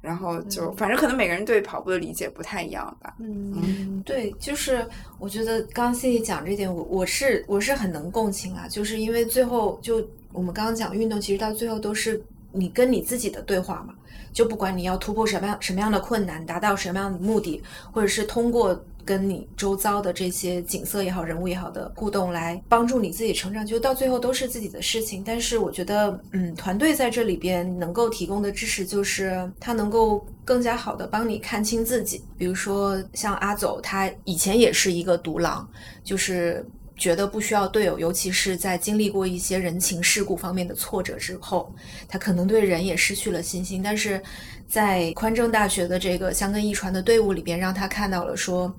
[0.00, 3.14] 然后就反正可能每个人对跑步的理解不太一样吧。
[3.18, 4.86] 嗯对，就是
[5.18, 12.22] 我觉得刚刚 C C 讲这点，我我是我是很能共情啊，就是因为最后就我们刚刚讲运动，其实到最后都是
[12.52, 13.92] 你跟你自己的对话嘛，
[14.32, 17.60] 就不管你要突破什么样什么样的困难，达到什么样的目的，
[17.92, 25.24] 或者是通过跟你周遭的这些景色也好、人物也好的互动来帮助你自己成长，就到最后都是自己的事情。
[25.24, 32.22] 但是我觉得，嗯，团队在这里边能够提供的支持，就是他能够更加好的帮你看清自己。
[32.36, 35.66] 比如说像阿走，他以前也是一个独狼，
[36.04, 36.62] 就是。
[37.00, 41.72] 觉得不需要队友，尤其是在经历过一些人情世故方面的挫折之后，
[42.08, 43.80] 他可能对人也失去了信心。
[43.80, 44.20] 但是
[44.68, 48.72] 在宽政大学的这个香根一传的队伍里边，让他看到了说，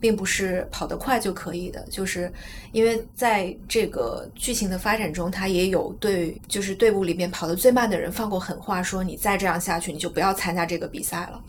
[0.00, 2.30] 并不是跑得快就可以的，就是
[2.72, 11.40] 因为在这个剧情的发展中，他也有对就是队伍里边跑得最慢的人放过狠话，说你再这样下去，你就不要参加这个比赛了。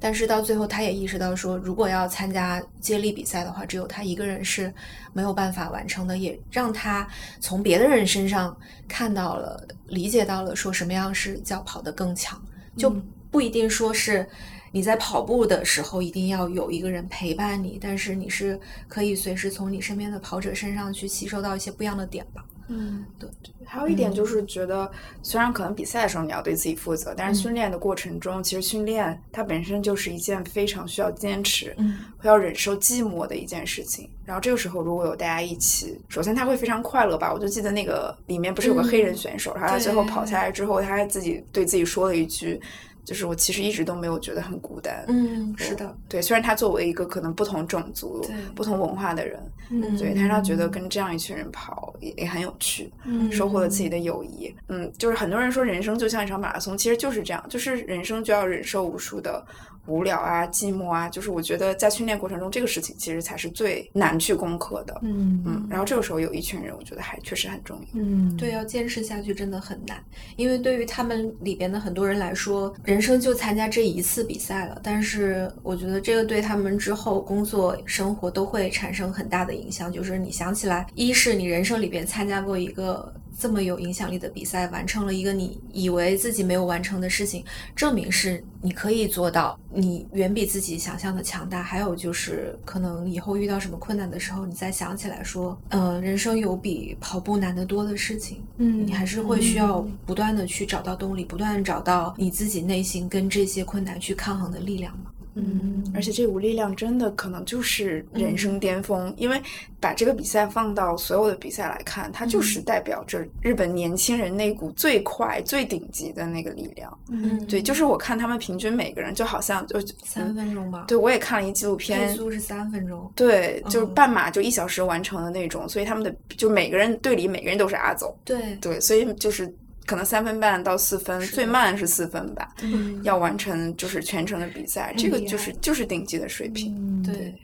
[0.00, 4.72] 但是到最后，他也意识到说，如果要参加接力比赛的话，只有他一个人是
[5.12, 7.08] 没有办法完成的，也让他
[7.40, 12.40] 从别的人身上看到了、理解到了，说什么样是叫跑得更强，
[12.76, 12.94] 就
[13.30, 14.26] 不一定说是
[14.72, 22.44] 你在跑步的时候一定要有一个人陪伴你，但是你是可以随时从你身边的跑者身上去吸收到一些不一样的点吧。
[22.70, 23.28] 嗯，对。
[23.64, 24.90] 还有一点就是觉得，
[25.22, 34.10] 虽然可能比赛的时候你要对自己负责，但是嗯训练的过程中，其实训练它本身就是一件非常需要坚持，嗯，会要忍受寂寞的一件事情。
[34.24, 37.32] 然后这个时候如果有大家一起，首先他会非常快乐吧。
[37.32, 42.60] 我就记得那个里面不是有个黑人选手，然后他最后跑下来之后，他还自己对自己说了一句。
[43.08, 46.20] 就是我其实一直都没有觉得很孤单，嗯，是的，对。
[46.20, 48.22] 虽然他作为一个可能不同种族、
[48.54, 49.40] 不同文化的人，
[49.70, 54.54] 嗯对，但是他觉得跟这样一群人跑也也很有趣，嗯收获了自己的友谊。
[54.68, 59.42] 嗯，就是很多人说人生就像一场马拉松，其实就是这样，就是人生就要忍受无数的
[59.88, 61.08] 无聊啊、寂寞啊。
[61.08, 64.96] 就是我觉得在训练过程中，这个事情其实才是最难去攻克的。
[65.02, 67.86] 嗯嗯，然后这个时候有一群人，我觉得还确实很重要。
[67.94, 70.02] 嗯，对，要坚持下去真的很难，
[70.36, 74.80] 因为对于他们里边的很多人来说，人生就参加这一次比赛了。
[74.82, 79.90] 但是我觉得这个对他们之后工作、生活都会产生很大的影响。
[79.92, 87.44] 就是你想起来，一是你人生里边参加过一个这么有影响力的比赛，完成了一个你以为自己没有完成的事情，
[87.76, 91.62] 证明是你可以做到，你远比自己想象的强大。
[91.62, 98.42] 还有就是，可能以后遇到什么困难的时候，你再想起来说，呃，人生有比跑步难得多的事情。
[98.56, 105.12] 嗯你还是会需要嗯不断的去找到动力，不断地找到你自己内心跟这些困难去抗衡的力量嘛。
[105.38, 109.40] 嗯，而且这股力量真的可能就是人生巅峰，因为
[109.80, 116.98] 把这个比赛放到所有的比赛来看，它就是代表着日本年轻人那股最快、最顶级的那个力量。
[117.08, 117.44] 嗯。
[117.46, 123.10] 对，就是我看他们平均每个人就好像就三分钟吧，对，我也看了一纪录配片，速是三分钟。
[123.14, 123.94] 对，就是嗯。
[123.94, 129.52] 半马就一小时完成的那种，所以他们的就每个人队里每个人都是阿走，对，对，所以就是
[129.88, 136.76] 可能三分半到四分，最慢是四分吧，嗯，要完成就是全程的比赛，这个就是就是顶级的水平。
[136.76, 137.34] 嗯对。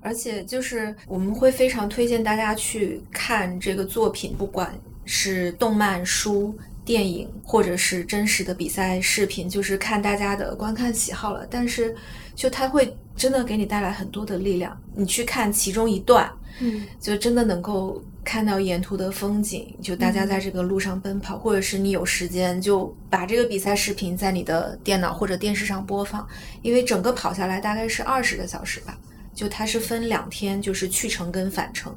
[0.00, 4.72] 而且就是我们会非常推荐大家去看这个作品，不管
[5.06, 11.46] 是动漫、书、电影，或者是真实的比赛视频，就是看大家的观看喜好了。
[11.50, 11.96] 但是，
[12.36, 14.78] 就它会真的给你带来很多的力量。
[14.94, 16.30] 你去看其中一段，
[16.60, 26.28] 嗯就真的能够看到沿途的风景，就大家在这个路上奔跑，或者是你有时间就把这个比赛视频在你的电脑或者电视上播放，
[26.60, 28.98] 因为整个跑下来大概是二十个小时吧，
[29.34, 31.96] 就它是分两天，就是去程跟返程。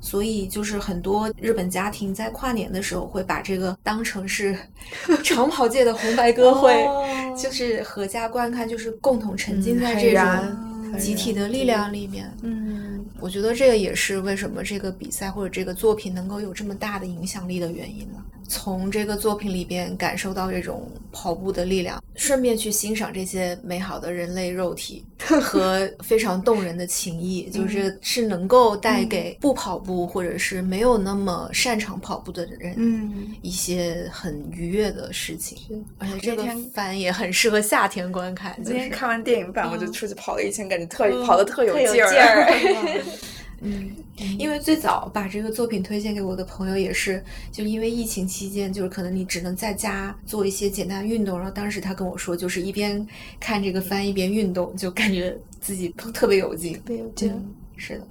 [0.00, 4.56] 所以，就是很多日本家庭在跨年的时候会把这个当成是
[5.24, 12.32] 长跑界的红白歌会，哦就是合家观看，就是共同沉浸在这种集体的力量里面。
[12.42, 18.24] 嗯我觉得这个也是为什么这个比赛或者这个作品能够有这么大的影响力的原因了。
[18.46, 25.02] 从这个作品里边感受到这种跑步的力量，顺便去欣赏这些美好的人类肉体
[25.40, 33.34] 和非常动人的情谊，就是是能够带给不跑步或者是没有那么擅长跑步的人嗯。
[33.42, 35.58] 一些很愉悦的事情。
[35.98, 43.02] 而且这个那天番也很适合夏天观看，今天看完电影版，我就嗯出去跑了一圈，感觉特嗯跑的特有劲劲儿
[43.64, 43.90] 嗯，
[44.38, 53.04] 因为最早把这个作品推荐给我的朋友也是，就因为疫情期间，就是可能你只能在家做一些简单运动，然后当时他跟我说，就是一边
[53.40, 56.74] 看这个番一边运动，就感觉自己特特别有劲。
[56.74, 58.06] 特别有劲嗯，是的，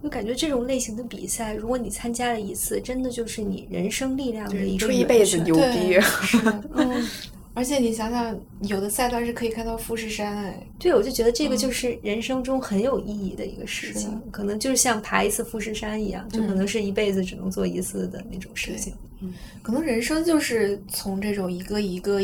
[0.00, 6.00] 我感觉这种类型的比赛，如果你参加了一次，真的就是你人生力量的一个出一辈子牛逼，。
[6.00, 6.64] 是的。
[6.74, 7.08] 嗯，
[7.56, 8.38] 而且你想想，
[8.68, 18.92] 有的赛段是可以看到富士山，哎，对，我就觉得这个就是人生中很有意义的一个事情，可能就是像爬一次富士山一样，就可能是一辈子只能做一次的那种事情。
[19.22, 22.20] 嗯可能人生就是从这种一个一个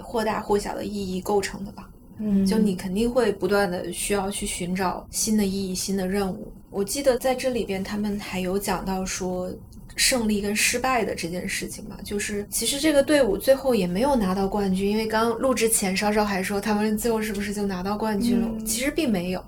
[0.00, 1.88] 或大或小的意义构成的吧。
[2.18, 6.52] 嗯就你肯定会不断的需要去寻找新的意义、新的任务。
[6.70, 9.48] 我记得在这里边，他们还有讲到说。
[9.96, 19.44] 胜利跟失败的这件事情嘛，就是其实这个队伍最后也没有拿到冠军，因为刚录之前稍稍还说他们最后是不是就拿到冠军了，嗯其实并没有，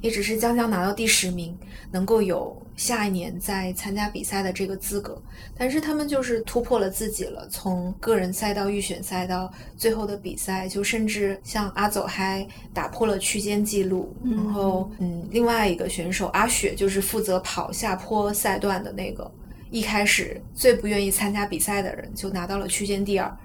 [0.00, 1.56] 也只是将将拿到第十名，
[1.90, 5.20] 能够有下一年再参加比赛的这个资格。
[5.56, 14.12] 但是他们就是突破了自己了，从个人赛到预选赛到最后的比赛，就甚至像阿走还打破了区间记录。
[14.24, 19.30] 嗯然后，嗯，另外一个选手阿雪就是负责跑下坡赛段的那个，
[19.74, 23.36] 一开始最不愿意参加比赛的人，就拿到了区间第二。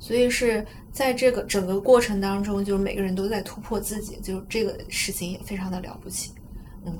[0.00, 6.32] 所以是在这个整个过程当中，就是每个人都在突破自己，就这个事情也非常的了不起。
[6.84, 6.92] 嗯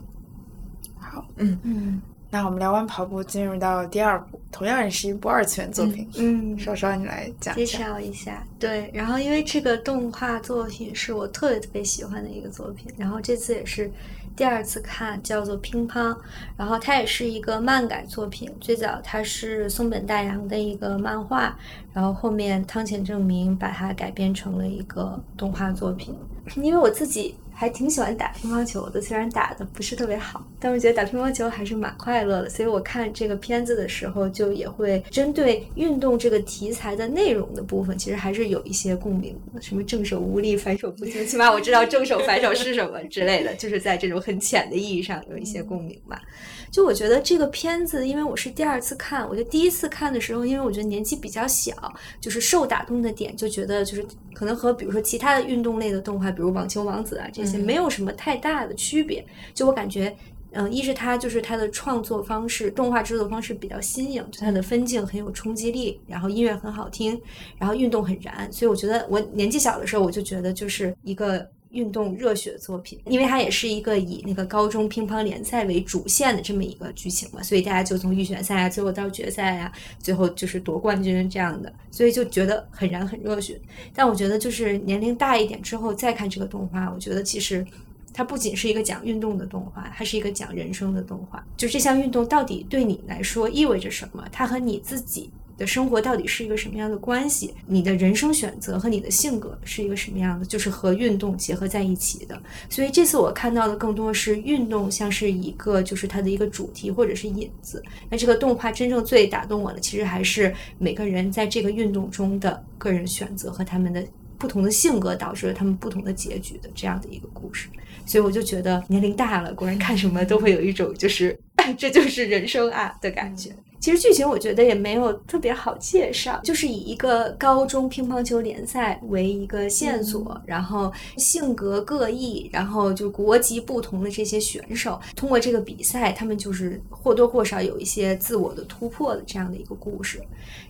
[0.96, 6.08] 好，嗯嗯那我们聊完跑步，进入到第二部，同样也是一部二次元作品。
[6.16, 7.66] 嗯，稍稍你来讲介。
[7.66, 13.90] 绍一下，对，然后因为这个动画作品是我特别特别喜欢的一个作品，然后这次也是
[14.38, 16.14] 第二次看，叫做《乒乓》，
[16.56, 21.58] 然后它也是一个漫改作品，最早它是松本大洋的一个漫画，
[21.92, 26.14] 然后后面汤浅证明把它改编成了一个动画作品，
[26.54, 27.34] 因为我自己。
[27.58, 32.48] 还挺喜欢打乒乓球的，虽然打的不是特别好，但我觉得打乒乓球还是蛮快乐的。
[32.48, 39.60] 所以我看这个片子的时候，就也会针对运动这个题材的内容的部分，其实还是有一些共鸣的。
[39.60, 46.22] 什么正手无力，反手不进，起码我知道正手反手是什么之类的，就是在这种很浅的意义上有一些共鸣吧。
[46.70, 51.72] 就我觉得这个片子，因为我是第二次看，我觉得第一次看的时候，因为我觉得年纪比较小，
[52.20, 59.24] 就是受打动的点，就觉得就是可能和比如说其他的运动类的动画，比如网球王子啊这些，没有什么太大的区别。
[59.54, 60.14] 就我感觉，
[60.52, 67.20] 嗯，一是它就是它的创作方式，动画制作方式比较新颖，就它的分镜很有冲击力，然后音乐很好听，
[67.58, 71.48] 然后运动很燃，所以我觉得我年纪小的时候，我就觉得就是一个。
[71.70, 83.60] 运动热血作品，因为它也是一个以那个高中乒乓联赛为主线的这么一个剧情嘛，所以大家就从预选赛啊，最后到决赛啊，最后就是夺冠军这样的，所以就觉得很燃很热血。
[83.94, 87.66] 但我觉得就是年龄大一点之后再看这个动画，我觉得其实
[88.14, 91.44] 它不仅是一个讲运动的动画，它是一个讲人生的动画。
[91.56, 94.26] 就这项运动到底对你来说意味着什么？
[94.32, 95.30] 它和你自己。
[95.58, 97.52] 的生活到底是一个什么样的关系？
[97.66, 100.46] 你的人生选择和你的性格是一个什么样的？
[100.46, 102.40] 就是和运动结合在一起的。
[102.70, 107.82] 所以这次我看到的更多是运动像是一个，就是它的一个主题或者是引子。
[108.08, 114.02] 那这个动画真正最打动我的，其实还是每个人在这个运动中的个人选择和他们的
[114.38, 117.68] 不同的性格导致了他们不同的结局的这样的一个故事。
[118.06, 121.38] 所以我就觉得年龄大了，果然看什么都会有一种就是
[121.76, 123.50] 这就是人生啊的感觉。
[123.80, 140.20] 其实剧情我觉得也没有特别好介绍，就是以一个高中乒乓球联赛为一个线索，然后性格各异，然后就国籍不同的这些选手，通过这个比赛，他们就是或多或少有一些自我的突破的这样的一个故事。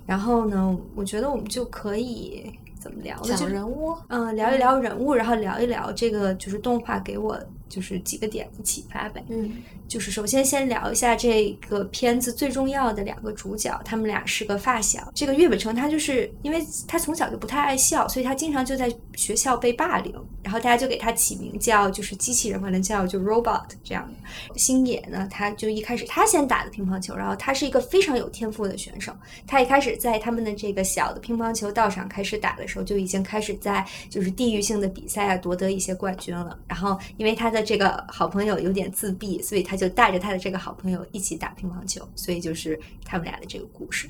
[0.06, 2.44] 然后呢，我觉得我们就可以
[2.78, 3.34] 怎么聊呢？
[3.36, 7.38] 讲人物，嗯，聊一聊人物，然后聊一聊这个就是动画给我。
[7.68, 9.56] 就是几个点子启发呗，嗯，
[9.86, 15.10] 就是首先先聊一下这个片子最重要的两个主角，他们俩是个发小。
[15.14, 20.12] 这个岳本成他就是因为他从小就不太爱笑，所以他经常就在学校被霸凌，
[20.42, 24.58] 然后大家就给他起名叫就是机器人，管他叫就 robot 这样的。
[24.58, 29.12] 星野呢，他就一开始他先打的乒乓球，然后他是一个非常有天赋的选手，
[29.46, 36.58] 他一开始在他们的这个小的乒乓球道上开始打的时候，就已经开始在就是地域性的比赛啊夺得一些冠军了。
[36.66, 44.08] 然后因为他的这个好朋友有点自闭，所以他就带着他的这个好朋友一起打乒乓球，所以就是他们俩的这个故事。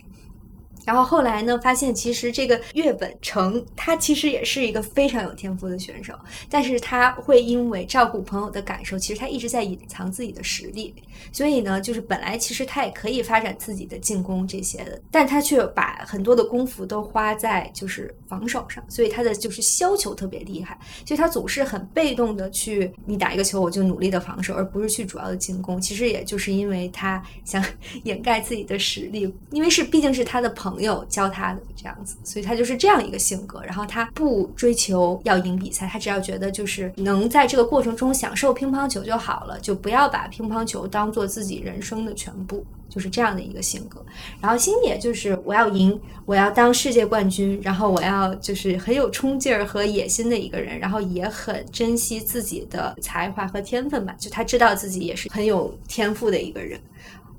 [0.86, 6.18] 然后后来呢，发现其实这个岳本成他其实也是一个非常有天赋的选手，
[6.48, 10.94] 但是他会因为照顾朋友的感受，其实他一直在隐藏自己的实力。
[11.30, 20.78] 所以呢，就是本来其实他也可以发展自己的进攻这些的，但他却把很多的功夫都花在就是防守上，所以他的就是削球特别厉害。
[21.04, 25.78] 所以他总是很被动的去你打一个球我就努力的防守，而不是去主要的进攻。
[25.78, 27.62] 其实也就是因为他想
[28.04, 30.78] 掩盖自己的实力，因为是毕竟是他的朋。
[30.78, 33.60] 友教他的这样子，所以他就是这样一个性格。
[33.64, 44.04] 然后他不追求要赢比赛，他只要觉得就是能在这个过程中享受乒乓球就好了，就不要把乒乓球当做自己人生的全部，就是这样的一个性格。
[44.40, 56.80] 然后星野就是我要赢，我要当世界冠军，然后我要就是很有冲劲儿和野心的一个人，然后也很珍惜自己的才华和天分吧，就他知道自己也是很有天赋的一个人。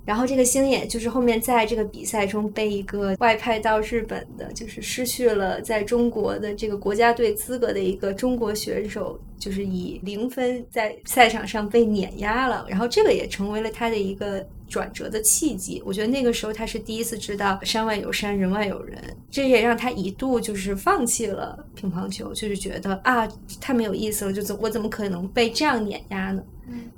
[0.09, 12.65] 然后这个星野就是后面在这个比赛中被一个外派到日本的，就是失去了在中国的这个国家队资格的一个中国选手，就是以零分在赛场上被碾压了。
[12.67, 15.79] 然后这个也成为了他的一个转折的契机。
[15.85, 18.97] 我觉得那个时候他是第一次知道山外有山，人外有人。
[19.29, 23.27] 这也让他一度就是放弃了乒乓球，就是觉得啊
[23.61, 26.43] 太没有意思了，就怎我怎么可能被这样碾压呢？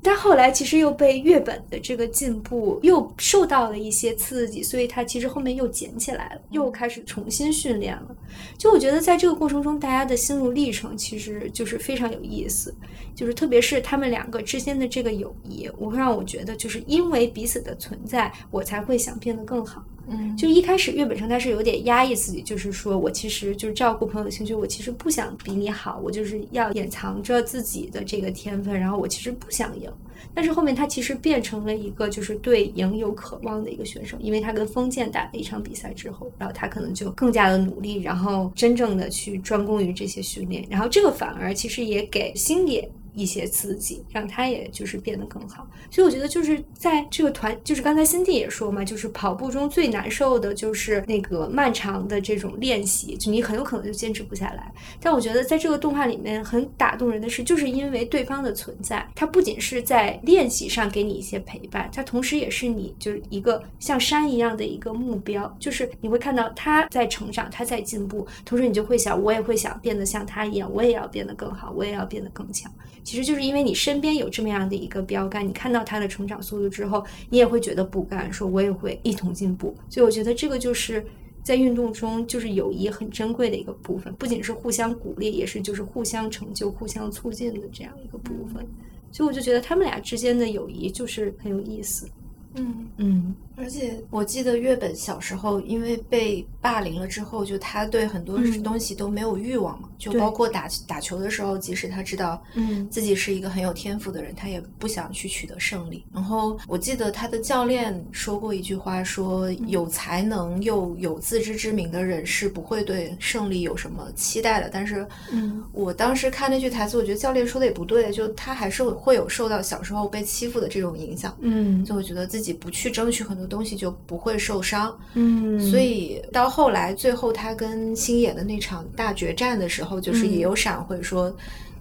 [0.02, 8.16] 但后来其实又被月本的这个进步又受到了一些刺激，所以他其实后面又捡起来了，又开始重新训练了。
[8.58, 12.74] 就我觉得在这个过程中，大家的心路历程其实就是非常有意思，
[13.16, 19.84] 就是特别是他们两个之间的这个友谊，我会让我觉得就是因为彼此的存在，我才会想变得更好。
[20.10, 29.90] 嗯，就一开始岳本生他是有点压抑自己，就是说我其实就是照顾朋友的兴趣，我其实不想比你好，我就是要掩藏着自己的这个天分，然后我其实不想赢。
[30.34, 42.90] 但是后面他其实变成了一个就是对赢有渴望的一个选手，因为他跟封建打了一场比赛之后，然后他可能就更加的努力，然后真正的去专攻于这些训练，然后这个反而其实也给星野。
[43.14, 45.68] 一些刺激，让他也就是变得更好。
[45.90, 54.72] 所以我觉得就是在这个团，就是刚才 Cindy 也说嘛，就是跑步中最难受的就是那个漫长的这种练习，就你很有可能就坚持不下来。
[55.00, 72.72] 但我觉得在这个动画里面很打动人的是，就是因为对方的存在，他不仅是在练习上给你一些陪伴，他同时也是你就是一个像山一样的一个目标，就是你会看到他在成长，他在进步，同时你就会想，我也会想变得像他一样，我也要变得更好，我也要变得更强。
[73.04, 79.76] 其实就是因为你身边有这么样的一个标杆，你看到他的成长速度之后，你也会觉得不甘，说我也会一同进步。
[79.90, 81.04] 所以我觉得这个就是
[81.44, 88.66] 在运动中就是友谊很珍贵的一个部分，不仅是互相鼓励，也是就是互相成就、互相促进的这样一个部分。
[89.12, 92.08] 所以我就觉得他们俩之间的友谊就是很有意思。
[92.56, 93.36] 嗯嗯。
[93.58, 106.04] 而且我记得月本小时候，因为被霸凌了之后，就他对很多东西都没有欲望嘛，就包括打打球的时候，即使他知道嗯自己是一个很有天赋的人，他也不想去取得胜利。
[106.12, 114.72] 然后我记得他的教练说过一句话，说有才能又有自知之明的人是不会对胜利有什么期待的。
[114.74, 121.38] 但是，嗯，我当时看那句台词，我觉得教练说的也不对，就他还是会有受到小时候被欺负的这种影响。
[121.42, 131.32] 嗯，就会觉得自己不去争取很多东西就不会受伤，嗯，所以到后来最后他跟星野的那场大决战的时候，就是也有闪回说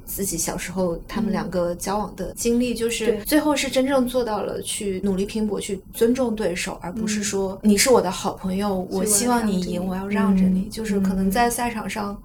[0.05, 10.65] 自己小时候他们两个交往的经历，就是最后是真正做到了去努力拼搏，去尊重对手，而不是说你是我的好朋友，我希望你赢，我要让着你。
[10.65, 12.21] 就是可能在赛场上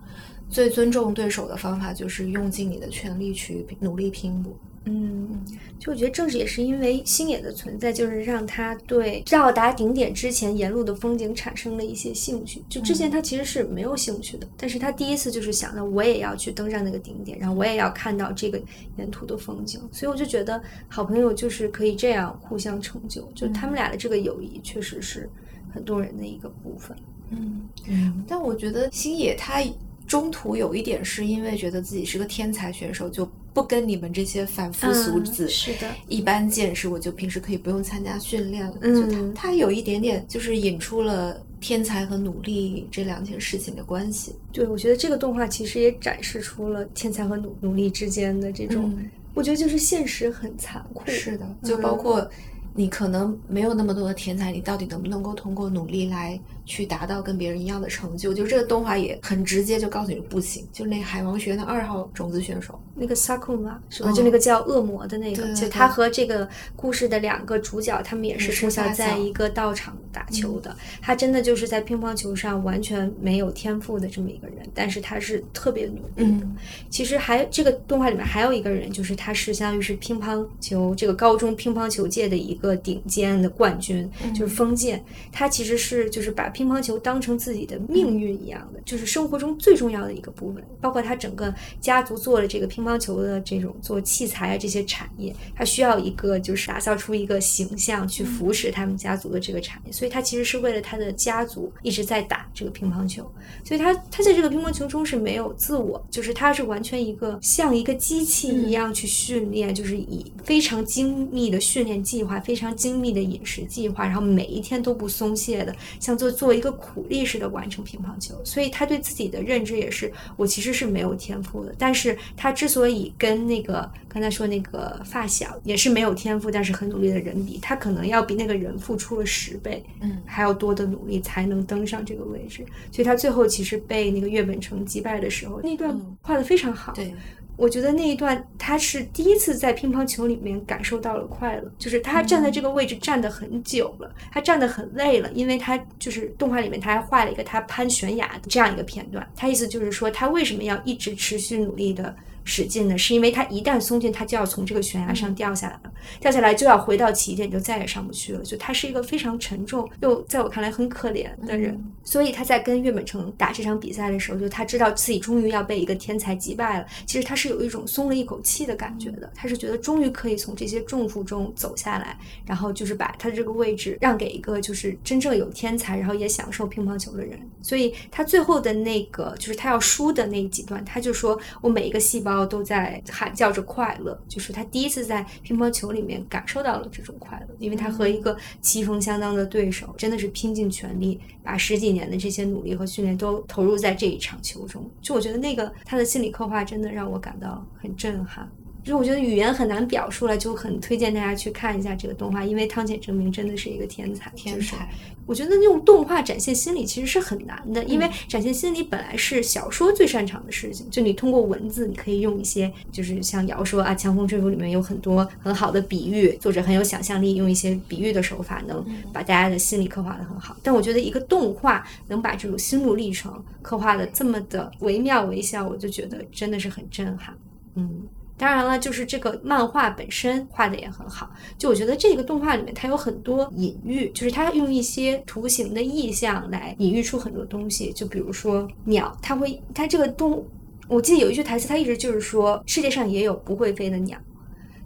[0.49, 4.53] 最尊重对手的方法，就是用尽你的全力去努力拼搏。
[4.87, 5.43] 嗯，
[5.79, 12.61] 就我觉得正是也是因为星野的存在，就是让他对到达顶点之前沿路的风景产生了一些兴趣。
[12.69, 18.61] 就之前他其实是没有兴趣的，但是他第一次就是想到我也要去登上那个顶点，然后我也要看到这个
[18.97, 19.81] 沿途的风景。
[19.91, 25.27] 所以我就觉得好朋友就是可以这样互相成就，就他们俩的这个友谊确实是
[25.73, 26.95] 很动人的一个部分。
[27.31, 29.63] 嗯嗯但我觉得星野他
[30.07, 38.77] 中途有一点是因为觉得自己是个天才选手，就不跟你们这些凡夫俗子、嗯是的一般见识，我就平时可以不用参加训练了。
[38.81, 44.35] 嗯就他他有一点点就是引出了天才和努力这两件事情的关系。
[44.51, 51.01] 对，我觉得这个动画其实也展示出了天才和努努力之间的这种，嗯我觉得就是现实很残酷。
[51.07, 52.29] 是的，就包括
[52.73, 58.33] 你可能没有那么多的天才，你到底能不能够通过努力来去达到跟别人一样的成就？
[58.33, 60.67] 就这个动画也很直接，就告诉你不行。
[60.73, 64.09] 就那海王学院的二号种子选手，那个 Sakuma 是吧？
[64.09, 70.75] 嗯就那个叫恶魔的那个，对对对就他和这个故事的两个主角，他们也是从小在一个道场打球的。
[71.01, 76.45] 他真的就是在乒乓球上完全没有天赋的这么一个人，但是他是特别努力的。
[76.45, 76.55] 嗯
[76.89, 85.03] 其实还这个动画里面还有一个人，就是他是相当于是乒乓球这个高中乒乓球界的一个顶尖的冠军，就是封建。
[85.31, 90.63] 他其实是就是把乒乓球当成自己的命运一样的，就是生活中最重要的一个部分。
[90.79, 103.29] 包括他整个家族做了这个乒乓球的这种做器材啊这些产业，他需要一个就是打造出一个形象去扶持他们家族的这个产业，所以他其实是为了他的家族一直在打这个乒乓球。
[103.65, 118.35] 所以他他在这个乒乓球中是没有自我，就是他是完全一个像一个机器一样去训练，就是以非常精密的训练计划、非常精密的饮食计划，然后每一天都不松懈的，像做做一个苦力式的完成乒乓球。
[118.43, 121.73] 所以他对自己的认知也是，我其实是没有天赋的。
[121.77, 132.65] 但是他之所以跟那个刚才说那个发小也是没有天赋，但是很努力的人比，他可能要比那个人付出了十倍，嗯还要多的努力才能登上这个位置。
[132.91, 136.93] 所以他最后其实被那个岳本成击败的时候，那段嗯画的非常好。
[136.93, 137.13] 对，
[137.57, 152.15] 我觉得那一段他是第一次在乒乓球里面感受到了快乐，就是他站在这个位置站得很久了，他站得很累了，因为他就是动画里面他还画了一个他攀悬崖的这样一个片段，他意思就是说他为什么要一直持续努力的
[152.45, 155.91] 使劲的，是因为他一旦松劲，他就要从这个悬崖上掉下来了，
[156.21, 158.41] 掉下来就要回到起点，就再也上不去了。
[158.43, 177.39] 就他是一个非常沉重又在我看来很可怜的人，所以他在跟岳本成打这场比赛的时候，就他知道自己终于要被一个天才击败了，其实他是有一种松了一口气的感觉的，他是觉得终于可以从这些重负中走下来，然后就是把他的这个位置让给一个就是真正有天才，然后也享受乒乓球的人。
[177.61, 194.89] 所以他最后的那个就是他要输的那几段，他就说我每一个细胞都在喊叫着快乐，就是他第一次在乒乓球里面感受到了这种快乐，因为他和一个棋逢相当的对手，真的是拼尽全力，把十几年的这些努力和训练都投入在这一场球中。
[195.03, 198.49] 就我觉得那个他的心理刻画真的让我感到很震撼。
[198.85, 204.31] 就是我觉得语言很难表述了，就很推荐大家去看一下这个动画，因为汤浅证明真的是一个天才。
[204.35, 204.87] 天才，
[205.25, 210.87] 我觉得用动画展现心理其实是很难的，因为展现心理本来是小说最擅长的事情。
[210.91, 220.55] 就你通过文字，你可以用一些，就是像姚说啊，《强风吹拂》里面有很多很好的比喻，作者很有想象力，用一些比喻的手法，能把大家的心理刻画的很好。
[220.61, 227.35] 但我觉得一个动画能把这种心路历程刻画的这么的惟妙惟肖，我就觉得真的是很震撼。
[227.73, 228.03] 嗯。
[228.37, 231.29] 当然了，就是这个漫画本身画的也很好。
[231.57, 237.93] 就我觉得这个动画里面它有很多隐喻，就是它用一些图形的意象来隐喻出很多东西。
[237.93, 240.45] 就比如说鸟，它会，它这个动，
[240.87, 244.17] 我记得有一句台词，它一直就是说世界上也有不会飞的鸟。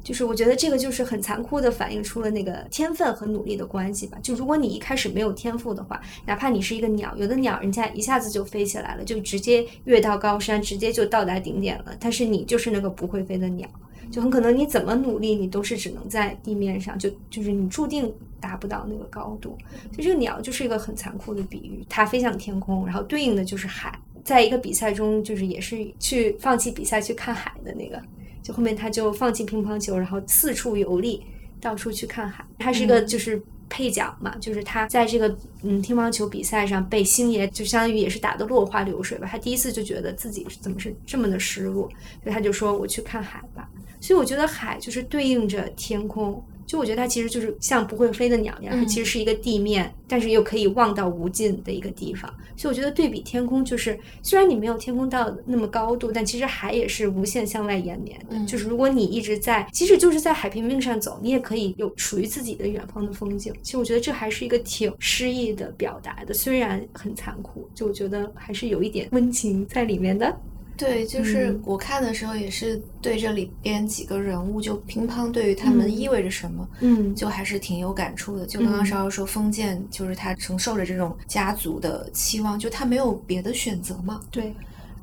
[0.03, 4.17] 就是我觉得这个就是很残酷的反映出了那个天分和努力的关系吧。
[4.23, 11.95] 就如果你一开始没有天赋的话，哪怕你是一个鸟，有的鸟人家一下子就飞起来了，就直接跃到高山，直接就到达顶点了。
[11.99, 13.67] 但是你就是那个不会飞的鸟，
[14.09, 19.57] 就很可能你怎么努力，你都是只能在地面上，就就是你注定达不到那个高度。
[19.91, 28.01] 就这个鸟就是一个很残酷的比喻，它飞向天空，然后对应的就是海，在一个比赛中，就是也是去放弃比赛去看海的那个。
[28.41, 31.23] 就后面他就放弃乒乓球，然后四处游历，
[31.59, 32.45] 到处去看海。
[32.57, 39.27] 他是一个就是配角嘛，就是他在这个嗯乒乓球比赛上被星爷就相当于也是打得落花流水吧。
[39.29, 41.87] 他第一次就觉得自己怎么是这么的失落，
[42.23, 43.69] 所以他就说我去看海吧。
[44.01, 46.43] 所以我觉得海就是对应着天空。
[46.69, 52.31] 就我觉得它其实就是像不会飞的鸟一样，它其实是一个地面，但是又可以望到无尽的一个地方。
[52.55, 58.45] 所以我觉得对比天空，就是虽然你没有天空到那么高度，但其实海也是无限向外延绵的。
[58.45, 63.51] 就是如果你一直在，即使就是在海平面上走，你也可以有属于自己的远方的风景。
[63.63, 70.39] 其实我觉得这还是一个挺诗意的表达的，虽然很残酷，就我觉得还是有一点温情在里面的。
[70.79, 78.45] 对，就是我看的时候也是对这里边几个人物，就乒乓对于他们意味着什么，嗯，就还是挺有感触的。
[78.45, 84.21] 就刚刚稍稍说封建，就是他承受着这种家族的期望，就他没有别的选择嘛。
[84.31, 84.53] 对。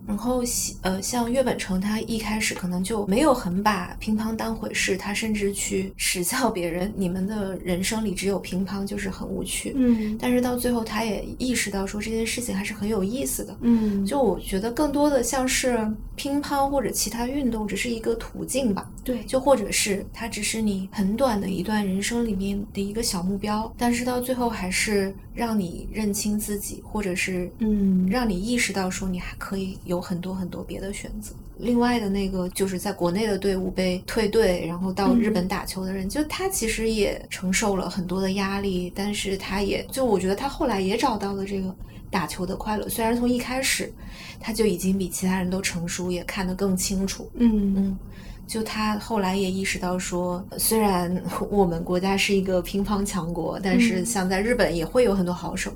[0.06, 0.42] 然后，
[0.82, 9.72] 呃，像岳本成，他一开始可能就没有很把乒乓当回事，他甚至去耻笑别人，你们的人生里只有乒乓，就是很无趣。
[9.74, 13.56] 嗯，但是到最后，他也意识到说这件事情还是很有意思的。
[13.62, 15.76] 嗯，就我觉得更多的像是
[16.14, 18.88] 乒乓或者其他运动，只是一个途径吧。
[19.02, 29.95] 对，就或者是它只是你很短的一段人生里面的一个小目标，但是到最后还是让你认清自己，或者是嗯，让你意识到说你还可以有。
[29.96, 31.34] 有很多很多别的选择。
[31.58, 41.74] 另外的那个就是在国内的队伍被退队，然后到日本打球的人，就他其实也承受了很多的压力，但是他也就我觉得他后来也找到了这个
[42.10, 42.86] 打球的快乐。
[42.90, 43.90] 虽然从一开始
[44.38, 47.30] 他就已经比其他人都成熟，也看得更清楚。
[47.36, 47.98] 嗯嗯，
[48.46, 51.10] 就他后来也意识到说，虽然
[51.50, 55.72] 我们国家是一个乒乓强国，但是像在日本也会有很多好手，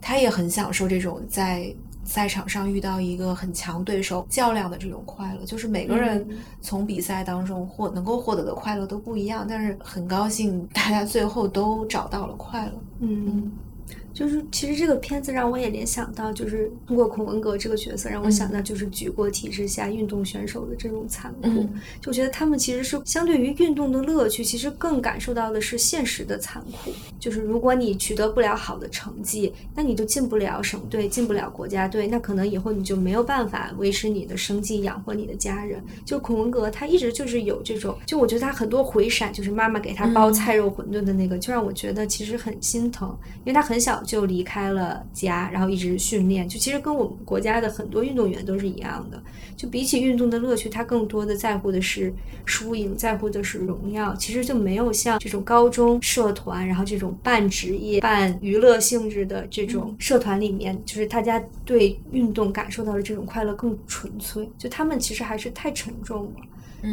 [0.00, 1.70] 他也很享受这种在。
[2.08, 6.26] 赛场上遇到一个很强对手较量的这种快乐，就是每个人
[6.62, 12.72] 从比赛当中获能够获得的快乐都不一样，但是很高兴大家最后都找到了快乐。
[13.00, 13.52] 嗯。
[14.18, 21.68] 就是其实这个片子让我也联想到，就是通过孔文革这个角色，让我想到就是举国体制下运动选手的这种残酷。
[22.00, 26.90] 就觉得他们其实是相对于运动的乐趣，其实更感受到的是现实的残酷。
[27.20, 35.80] 就是如果你取得不了好的成绩，那你就进不了省队，进不了国家队，那可能以后你就没有办法维持你的生计，养活你的家人。
[36.04, 43.68] 就孔文革，他一直就是有这种，就我觉得他很多回闪，就是妈妈给他包菜肉馄饨的那个，就让我觉得其实很心疼，因为他。
[43.68, 49.22] 很小就离开了家，然后一直训练，就其实跟我们国家的很多运动员都是一样的。
[49.54, 52.10] 就比起运动的乐趣，他更多的在乎的是
[52.46, 54.14] 输赢，在乎的是荣耀。
[54.14, 64.48] 其实就没有像这种高中社团，然后这种半职业、半娱乐性质的这种社团里面，就是大家对运动感受到的这种快乐更纯粹。
[64.56, 66.40] 就他们其实还是太沉重了。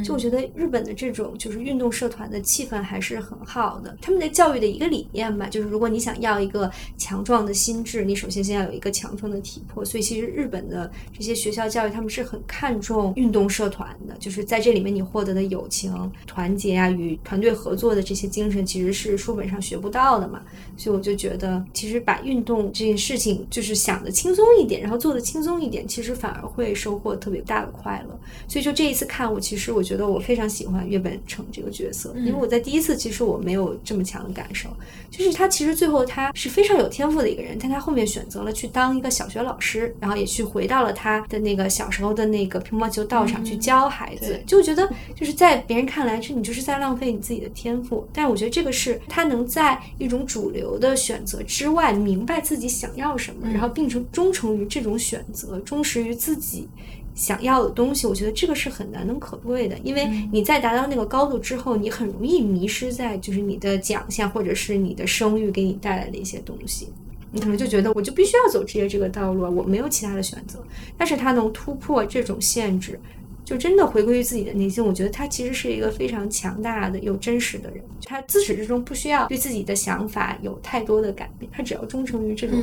[0.04, 3.96] 就我觉得日本的这种就是运动社团的气氛还是很好的。
[4.02, 9.86] 他们的教育的一个理念吧，就是如果你想要一个强壮的心智，你首先先要有一个强壮的体魄。
[9.86, 20.42] 所以其实日本的这些学校教育，他们是很看重运动社团的，就是在这里面你获得的友情、团结啊与团队合作的这些精神，其实是书本上学不到的嘛。
[20.76, 28.20] 所以我就觉得，其实把运动这件事情就是想的轻松一点，然后做的轻松一点，其实反而会收获特别大的快乐。
[28.48, 29.75] 所以就这一次看，我其实。
[29.76, 34.70] 我觉得我非常喜欢岳本成这个角色，因为我在第一次其实我没有这么强的感受，
[35.12, 56.68] 就是他其实最后他是非常有天赋的一个人，但他后面选择了去当一个小学老师，然后也去回到了他的那个小时候的那个乒乓球道上去教孩子，就觉得就是在别人看来，这你就是在浪费你自己的天赋，但是我觉得这个是他能在一种主流的选择之外，明白自己想要什么，然后并成忠诚于这种选择，忠实于自己。
[57.16, 66.90] 想要的东西，我觉得这个是很难能可贵的，因为你在达到那个高度之后，你很容易迷失在就是你的奖项或者是你的声誉给你带来的一些东西，
[67.32, 70.60] 你可能就觉得我就必须要走职业这个道路，我没有其他的选择。
[70.98, 73.00] 但是他能突破这种限制，
[73.46, 74.86] 就真的回归于自己的内心。
[74.86, 82.62] 我觉得他其实是一个非常强大的又真实的人，他自始至终不需要对自己的想法有太多的改变，他只要忠诚于这种。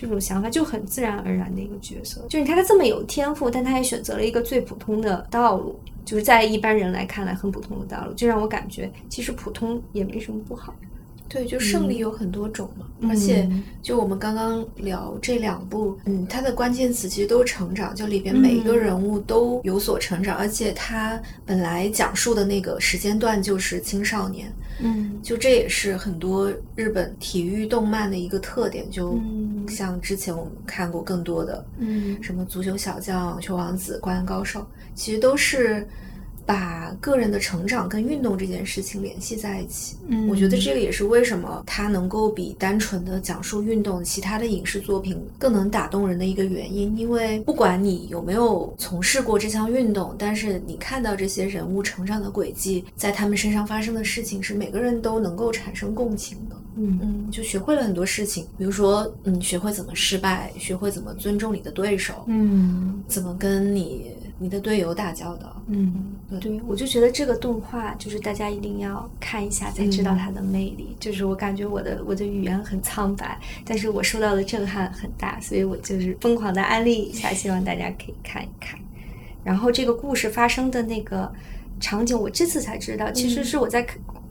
[0.00, 10.72] 这种想法就很自然而然的一个角色，就是你看他这么有天赋，但他也选择了一个最普通的道路，就是在一般人来看来很普通的道路，就让我感觉其实普通也没什么不好。
[11.28, 13.46] 对，就胜利有很多种嘛，而且
[13.82, 24.50] 就我们刚刚聊这两部，嗯，它的关键词其实都是成长，就里边每一个人物都有所成长，而且它本来讲述的那个时间段就是青少年。
[24.80, 29.20] 嗯，就这也是很多日本体育动漫的一个特点，就
[29.68, 35.86] 像之前我们看过更多的，嗯，什么足球小将、球王子、灌篮高手，其实都是。
[36.48, 46.96] 把个人的成长跟运动这件事情联系在一起，嗯，我觉得这个也是为什么它能够比单纯的讲述运动其他的影视作品更能打动人的一个原因。
[46.96, 56.56] 因为不管你有没有从事过这项运动，但是你看到这些人物成长的轨迹，在他们身上发生的事情，是每个人都能够产生共情的。
[56.76, 64.14] 嗯嗯，就学会了很多事情，比如说，嗯，学会怎么失败，学会怎么尊重你的对手，嗯，怎么跟你。
[64.38, 65.92] 你的队友打交道，嗯，
[66.40, 70.96] 对，我就觉得这个动画就是大家一定要看一下才知道它的魅力。
[71.00, 78.78] 就是我感觉我的我的语言很苍白，但是我受到的震撼很大，所以我就是疯狂的安利一下，希望大家可以看一看。
[79.42, 81.32] 然后这个故事发生的那个
[81.80, 83.86] 场景，我这次才知道，其实是我在。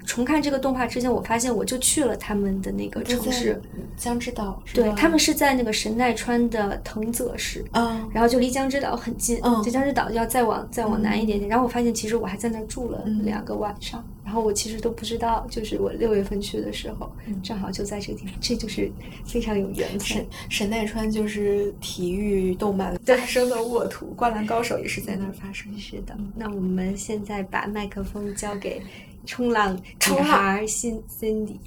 [0.08, 3.62] 重看这个动画之前，我发现我就去了他们的那个城市
[3.98, 11.50] 江之岛，对他们是在那个神奈川的藤泽市，嗯，然后就离江之岛很近，嗯，就江之岛要再往再往南一点点。
[11.50, 17.12] 然后我发现其实我还在那儿住了两个晚上，然后我其实都不知道，就是我六月份去的时候，
[17.44, 18.90] 正好就在这个地方，这就是
[19.26, 20.00] 非常有缘分。
[20.00, 25.78] 神神奈川就是体育动漫发生的沃土，灌篮高手也是在那儿发生。
[25.78, 28.82] 是的，那我们现在把麦克风交给。
[29.28, 31.58] 冲浪女孩辛 Cindy，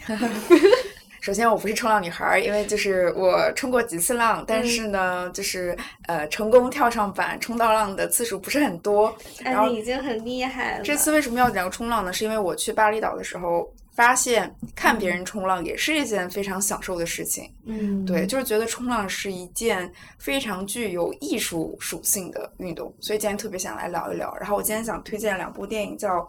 [1.21, 5.77] 首先我不是冲浪女孩，因为就是我冲过几次浪，但是呢，就是
[6.09, 9.15] 呃成功跳上板冲到浪的次数不是很多。
[9.45, 10.83] 然后已经很厉害了。
[10.83, 12.11] 这次为什么要讲冲浪呢？
[12.11, 17.53] 是因为我去巴厘岛的时候，发现看别人冲浪也是一件非常享受的事情。
[17.67, 24.35] 嗯，对，就是觉得冲浪是一件非常具有艺术属性的运动，所以今天特别想来聊一聊。
[24.41, 26.27] 然后我今天想推荐两部电影，叫。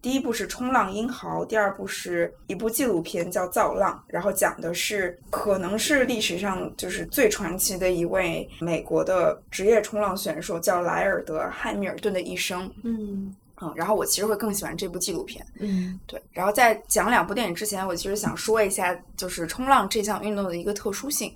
[0.00, 12.70] 第一部是《冲浪英豪》，第二部是一部纪录片叫《造浪》，然后讲的是可能是历史上就是最传奇的一位美国的职业冲浪选手，叫莱尔德·汉密尔顿的一生。
[12.84, 15.44] 嗯嗯，然后我其实会更喜欢这部纪录片。
[15.58, 16.22] 嗯，对。
[16.30, 21.34] 然后在讲两部电影之前，我其实想说一下，就是冲浪这项运动的一个特殊性，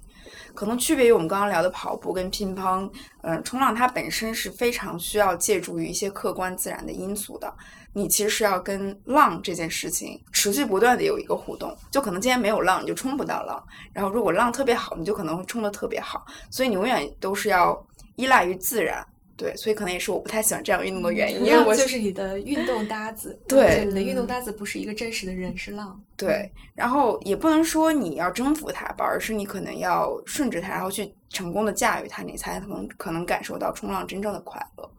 [0.54, 2.90] 可能区别于我们刚刚聊的跑步跟乒乓。
[3.22, 7.52] 嗯，冲浪它本身是非常需要借助于一些客观自然的因素的。
[7.94, 13.62] 你其实是要跟浪这件事情持续不断的有一个互动，就可能今天没有浪，你就冲不到浪。
[13.92, 16.24] 然后如果浪特别好，你就可能会冲的特别好。
[16.50, 17.78] 所以你永远都是要
[18.16, 26.00] 依赖于自然，对，所以可能也是我不太喜欢这样运动的原因，因为我就是你的运动搭子，对你的运动搭子不是一个真实的人，是浪。
[26.16, 34.90] 对，然后也不能说你要征服它吧，而是你可能要顺着它，然后去成功的驾驭它，你才能可能感受到冲浪真正的快乐。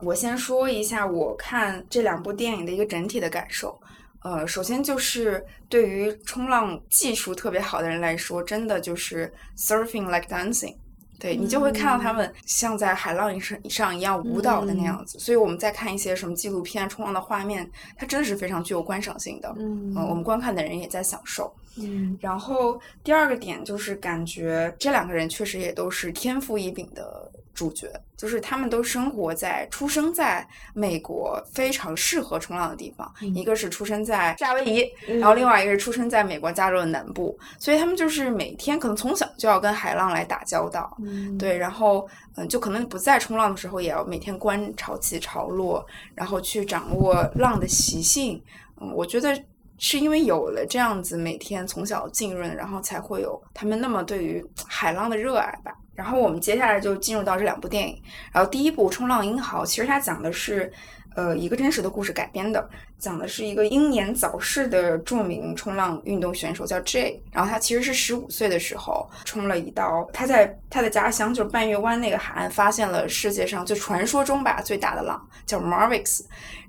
[0.00, 3.80] 我先说一下我看这两部电影的一个整体的感受。
[4.22, 10.76] 呃，首先就是对于冲浪技术特别好的人来说，真的就是 surfing like dancing。
[11.18, 19.54] 对你就会看到他们像在海浪上上一样舞蹈的那样子，所以我们在看一些什么纪录片冲浪的画面，它真的是非常具有观赏性的。
[19.58, 21.52] 嗯呃我们观看的人也在享受。
[21.76, 22.16] 嗯。
[22.20, 40.94] 然后第二个点就是感觉这两个人确实也都是天赋异禀的主角，就是他们都生活在、出生在美国非常适合冲浪的地方，一个是出生在夏威夷，然后另外一个是出生在美国加州的南部，所以他们就是每天可能从小就要跟海浪来打交道。
[41.02, 45.84] 嗯对，然后嗯，就可能不在冲浪的时候，也要每天观潮起潮落，
[46.14, 48.42] 然后去掌握浪的习性。
[48.82, 49.34] 嗯，我觉得
[49.78, 55.72] 是因为有了这样子每天从小浸润，然后才会有他们那么对于海浪的热爱吧。
[55.96, 58.00] 然后我们接下来就进入到这两部电影。
[58.30, 60.70] 然后第一部《冲浪英豪》，其实它讲的是，
[61.16, 62.68] 呃，一个真实的故事改编的，
[62.98, 67.20] 讲的是一个英年早逝的著名冲浪运动选手叫 J。
[67.32, 76.20] 然后他其实是十五岁的时候冲了一道，他在他的家乡就是半月湾那个海岸发现了世界上就传说中吧最大的浪，叫 Marvix。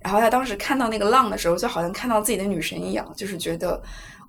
[0.01, 3.81] 然后他当时看到那个浪的时候，就好像看到自己的女神一样，就是觉得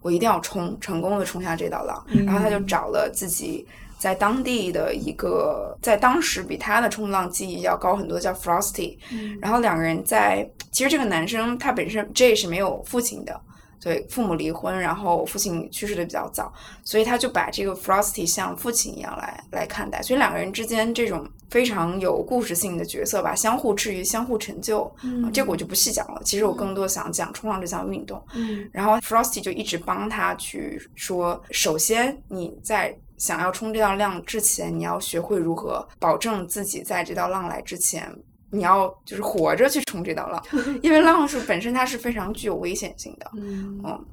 [0.03, 2.05] 我一定要冲，成功的冲下这道浪。
[2.27, 3.65] 然后他就找了自己
[3.99, 8.97] 在当地的一个，在当时比他的冲浪技艺要高很多，叫 Frosty。
[9.41, 13.41] 然后两个人在，其实这个男生他本身 J 是没有父亲的。
[13.81, 26.21] 对，父母离婚，然后父亲去世的比较早，所以他就把这个 Frosty 像父亲一样来来看待，所以两个人之间这种非常有故事性的角色吧，相互治愈、相互成就，嗯这个我就不细讲了。
[26.25, 38.11] 其实我更多想讲冲浪这项运动，嗯然后 Frosty 就一直帮他去说，首先你在想要冲这道浪之前，你要学会如何保证自己在这道浪来之前，
[38.51, 40.43] 你要就是活着去冲这道浪，
[40.83, 43.81] 因为浪是本身它是非常具有危险性的，嗯。
[43.85, 44.07] 嗯，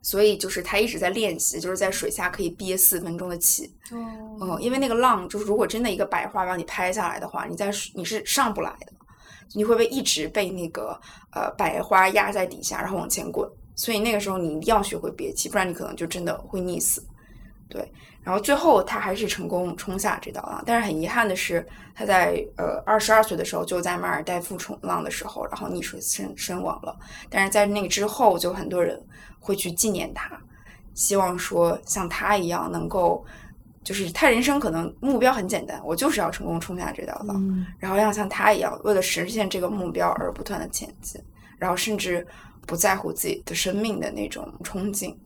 [0.00, 4.38] 所以就是他一直在练习，就是在水下可以憋四分钟的气，哦。
[4.40, 8.92] 嗯，因为那个浪就是如果真的一个白花把你拍下来的话，你在你是上不来的，
[9.54, 10.98] 你会被一直被那个
[11.32, 17.00] 呃白花压在底下，然后往前滚，所以那个时候你一定要学会憋气，不然你可能就真的会溺死。
[17.68, 17.90] 对，
[18.22, 26.96] 然后最后他还是成功冲下这道浪，但是很遗憾的是，他在呃二十二岁的时候就在马尔代夫冲浪的时候，然后溺水身身亡了。
[27.28, 29.00] 但是在那个之后，就很多人
[29.40, 30.40] 会去纪念他，
[30.94, 33.24] 希望说像他一样能够，
[33.82, 41.20] 就是他人生可能目标很简单，我就是要成功冲下这道浪，嗯然后要像他一样，为了实现这个目标而不断的前进，
[41.58, 42.24] 然后甚至
[42.68, 45.18] 不在乎自己的生命的那种冲劲。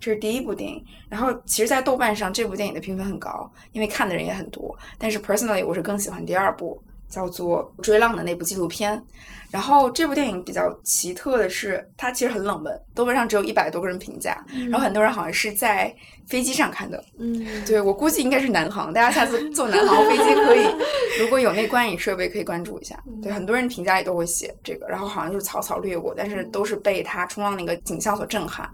[0.00, 0.84] 这是第一部电影。
[1.08, 4.76] 然后其实，在豆瓣上这部电影的评分很高，因为看的人也很多。
[4.96, 9.02] 但是 personally，我是更喜欢第二部，叫做《追浪》的那部纪录片。
[9.50, 15.90] 然后这部电影比较奇特的是，它其实很冷门，豆瓣上只有一百多个人评价，然后很多人好像是在
[16.26, 17.02] 飞机上看的。
[17.18, 20.66] 嗯 对我估计应该是南航，大家下次坐南航飞机可以，
[21.18, 23.02] 如果有那观影设备可以关注一下。
[23.22, 28.68] 对，很多人评价也都会写这个，然后好像就是草草略过，但是都是被他冲浪那个景象所震撼。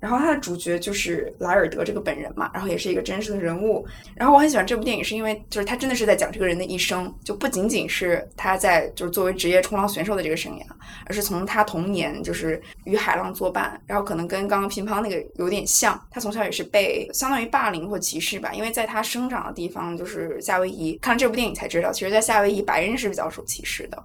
[0.00, 3.86] 然后他的主角就是莱尔德这个本人嘛，然后也是一个真实的人物。
[4.14, 10.62] 然后我很喜欢这部电影，是因为就是他真的是在讲这个人的一生，就不仅仅是他在就是作为职业冲浪选手的这个生涯，
[11.06, 24.02] 而是从他童年就是与海浪作伴，然后可能跟刚刚乒乓那个有点像，他从小也是被相当于霸凌或歧视吧，因为在他生长的地方就是夏威夷，看了这部电影才知道，其实，在夏威夷白人是比较受歧视的。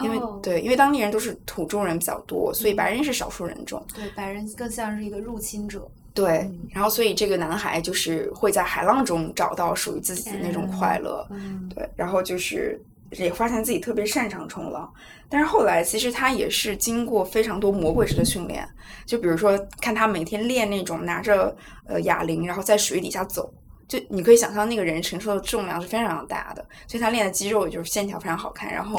[0.00, 3.84] 因为、哦对，因为当地人都是土著人比较多，所以白人是少数人种。
[3.94, 5.86] 对，白人更像是一个入侵者。
[6.14, 12.78] 对，然后所以这个男孩就是会在海浪中找到属于自己的那种快乐，嗯对，然后就是
[13.12, 14.92] 也发现自己特别擅长冲浪，
[15.28, 18.68] 但是后来其实他也是经过非常多魔鬼式的训练，
[19.06, 23.52] 就比如说看他每天练那种拿着呃哑铃，然后在水底下走。
[23.92, 28.98] 就你可以想象那个人承受的重量是非常大的，所以他练的肌肉也就是线条非常好看，然后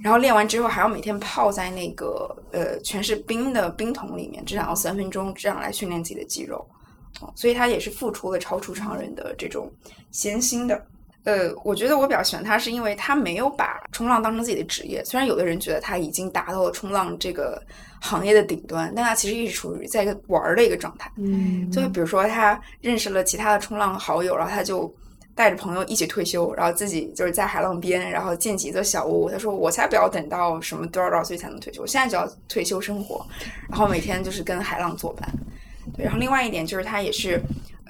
[0.00, 6.64] 然后练完之后还要每天泡在那个呃全是冰的冰桶里面，至少要三分钟，这样来训练自己的肌肉。
[7.20, 9.68] 哦，所以他也是付出了超出常人的这种
[10.12, 10.86] 艰辛的。
[11.24, 15.04] 呃，我觉得我比较喜欢他，是因为他没有把冲浪当成自己的职业。
[15.04, 17.62] 虽然有的人觉得他已经达到了冲浪这个
[18.00, 21.10] 行业的顶端，但他其实一直处于在一个玩儿的一个状态。
[21.16, 24.92] 嗯就比如说他认识了其他的冲浪好友，然后他就
[25.34, 29.30] 带着朋友一起退休，然后自己就是在海浪边，然后建起一座小屋。
[29.30, 33.24] 他说：“我才不要等到什么多少多少岁才能退休，我现在就要退休生活，
[33.70, 35.28] 然后每天就是跟海浪作伴。”
[35.96, 37.40] 对，然后另外一点就是他也是，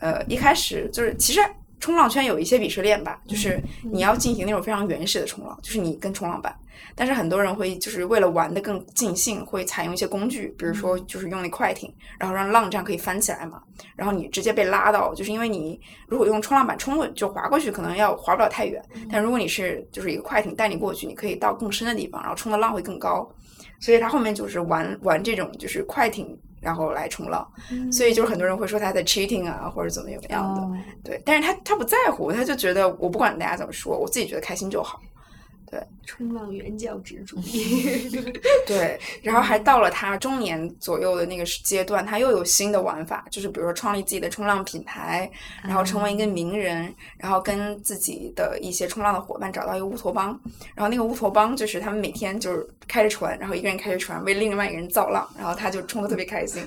[0.01, 1.41] 呃，一开始就是其实
[1.83, 6.57] 冲浪圈有一些鄙视链吧，就是你要进行那种非常原始的冲浪，就是你跟冲浪板。
[6.95, 13.61] 但是很多人会就是为了玩的更尽兴，会采用一些工具，比如说就是用那快艇，然后让浪这样可以翻起来嘛。
[13.97, 18.80] 然后你直接被拉到，就是因为你如果用冲浪板冲过就滑过去，可能要滑不了太远。
[19.11, 23.28] 但如果你是就是一个快艇带你过去，你可以到更深的地方，然后冲的浪会更高。
[23.80, 27.46] 所以他后面就是玩玩这种就是快艇，然后来冲浪。
[27.90, 30.60] 所以就是很多人会说他在 cheating 啊，或者怎么怎么样的。
[30.62, 30.72] 哦
[31.04, 35.00] 对，但是他他不在乎，他就觉得我不管大家怎么说，我自己觉得开心就好。
[35.73, 38.11] 对冲浪原教旨主义。
[38.68, 45.31] 对，然后还到了他中年左右的那个阶段，他又有新的玩法，就是比如说创立自己的冲浪品牌，
[45.62, 50.39] 然后成为一个名人，然后跟自己的一些冲浪的伙伴找到一个乌托邦，
[50.75, 56.62] 然后那个乌托邦就是他们每天就是开着船，然后一个人开着船为另外一个人造浪，然后他就冲的特别开心。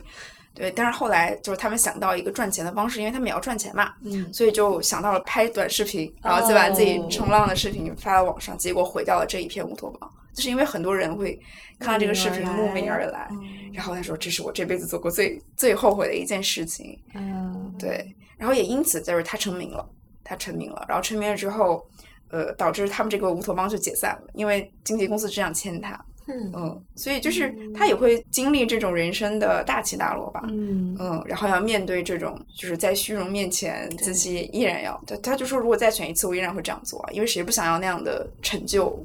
[0.56, 10.10] 对，但是后来就是他们想到一个赚钱的方式，因为他们也要赚钱嘛，嗯所以就想到了拍短视频，然后再把自己冲浪的视频发到网上，结果毁掉了这一片乌托邦。
[10.34, 11.40] 就是因为很多人会
[11.80, 13.30] 看到这个视频慕名而来，
[13.74, 17.00] 然后他说这是我这辈子做过最最后悔的一件事情。
[17.14, 18.06] 嗯，对，
[18.38, 19.88] 然后也因此就是他成名了，
[20.26, 21.88] 他成名了，然后成名了之后，
[22.30, 26.52] 呃，导致他们这个乌托邦就解散了，因为经纪公司只想签他，嗯。
[26.56, 30.96] 嗯，所以就是他也会经历这种人生的大起大落吧，嗯。
[31.00, 38.98] 嗯，然后要面对这种就是在虚荣面前自己依然要，他他就说如果再选一次，我依然会这样做啊，因为谁不想要那样的成就，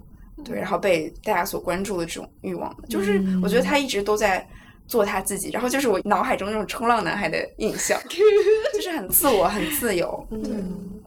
[0.45, 2.75] 对，然后被大家所关注的这种欲望？
[2.89, 4.47] 就是我觉得他一直都在
[4.87, 8.01] 做他自己，然后就是我脑海中那种冲浪男孩的印象，
[8.75, 11.01] 就是很自我、很自由，嗯。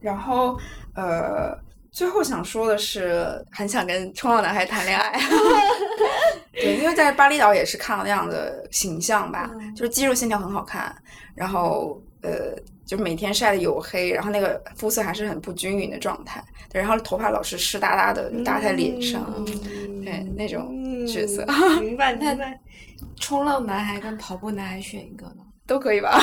[0.00, 0.56] 然后
[0.94, 1.58] 呃，
[1.90, 5.18] 最后想说的是，很想跟冲浪男孩谈恋爱。
[6.52, 10.94] 对，因为在巴厘岛也是看到那样的形象吧，嗯就是肌肉线条很好看，
[11.34, 21.46] 然后呃，就每天晒的黝黑，然后那个肤色还是很不均匀的状态，对，然后头发老是湿哒哒的，搭在脸上，嗯对那种角色、
[21.80, 22.58] 明白明白。
[23.20, 25.44] 冲浪男孩跟跑步男孩选一个呢？
[25.66, 26.18] 都可以吧？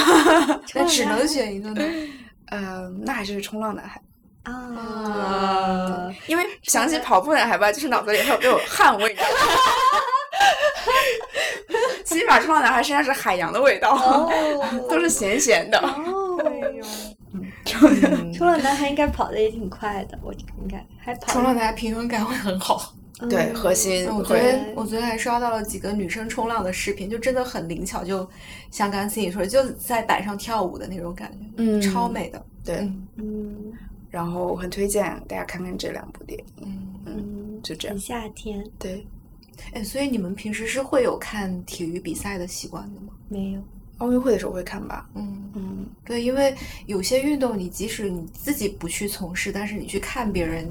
[0.74, 1.82] 那只能选一个呢？
[2.48, 4.02] 呃，那还是冲浪男孩，
[4.46, 9.36] 啊，因为 想起跑步男孩吧，就是脑子里还有那种汗味，你知道吗？
[12.04, 14.30] 起码冲浪男孩身上是海洋的味道，
[14.90, 15.78] 都是咸咸的。
[15.80, 16.38] 哦，
[17.66, 22.94] 冲浪 男孩应该跑的也挺快的，我应该还跑冲浪男孩平衡感会很好。
[23.30, 28.30] 对，核心我昨天我昨天还刷到了几个女生冲浪的视频，就真的很灵巧，就
[28.72, 31.82] 像刚才自己说的，就在板上跳舞的那种感觉，嗯。
[31.82, 32.42] 超美的。
[32.64, 33.74] 对，嗯嗯
[34.16, 38.02] 然后很推荐大家看看这两部电影，嗯，嗯，就这样很。
[38.02, 39.06] 夏天对，
[39.74, 43.10] 哎，所以你们平时是会有看体育比赛的习惯的吗？
[43.28, 43.62] 没有，
[43.98, 45.10] 奥运会的时候会看吧。
[45.16, 46.56] 嗯，嗯，对，因为
[46.86, 50.66] 有些运动你即使你自己不去从事，但是你去看别人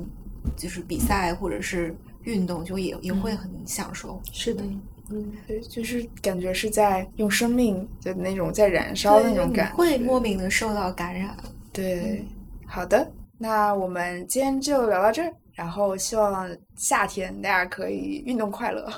[0.56, 4.18] 就是比赛或者是运动，就也也会很享受。
[4.32, 4.64] 是的
[5.10, 5.30] 嗯，
[5.68, 9.76] 就是感觉是在用生命的那种在燃烧的那种感觉。
[9.76, 11.36] 会莫名的受到感染。
[11.74, 12.24] 对，
[12.64, 13.12] 好的，
[13.44, 18.90] 那我们今天就聊到这儿，然后希望夏天大家可以运动快乐。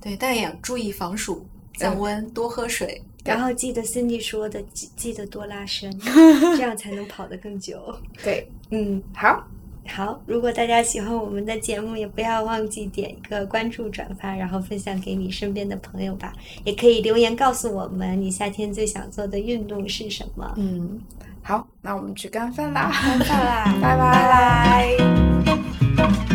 [0.00, 3.02] 对，但也要注意防暑、降温，多喝水。
[3.26, 5.94] 然后记得 Cindy 说的，记记得多拉伸，
[6.56, 7.94] 这样才能跑得更久。
[8.24, 9.46] 对，嗯，好，
[9.86, 16.32] 好，如果大家喜欢我们的节目，也不要忘记点一个关注、转发，然后分享给你身边的朋友吧。
[16.64, 20.54] 也可以留言告诉我们，你夏天最想做的运动是什么。
[20.56, 20.98] 嗯，
[21.42, 22.90] 好，那我们去干饭啦。
[22.92, 23.96] 干饭啦， 拜
[25.96, 26.29] 拜。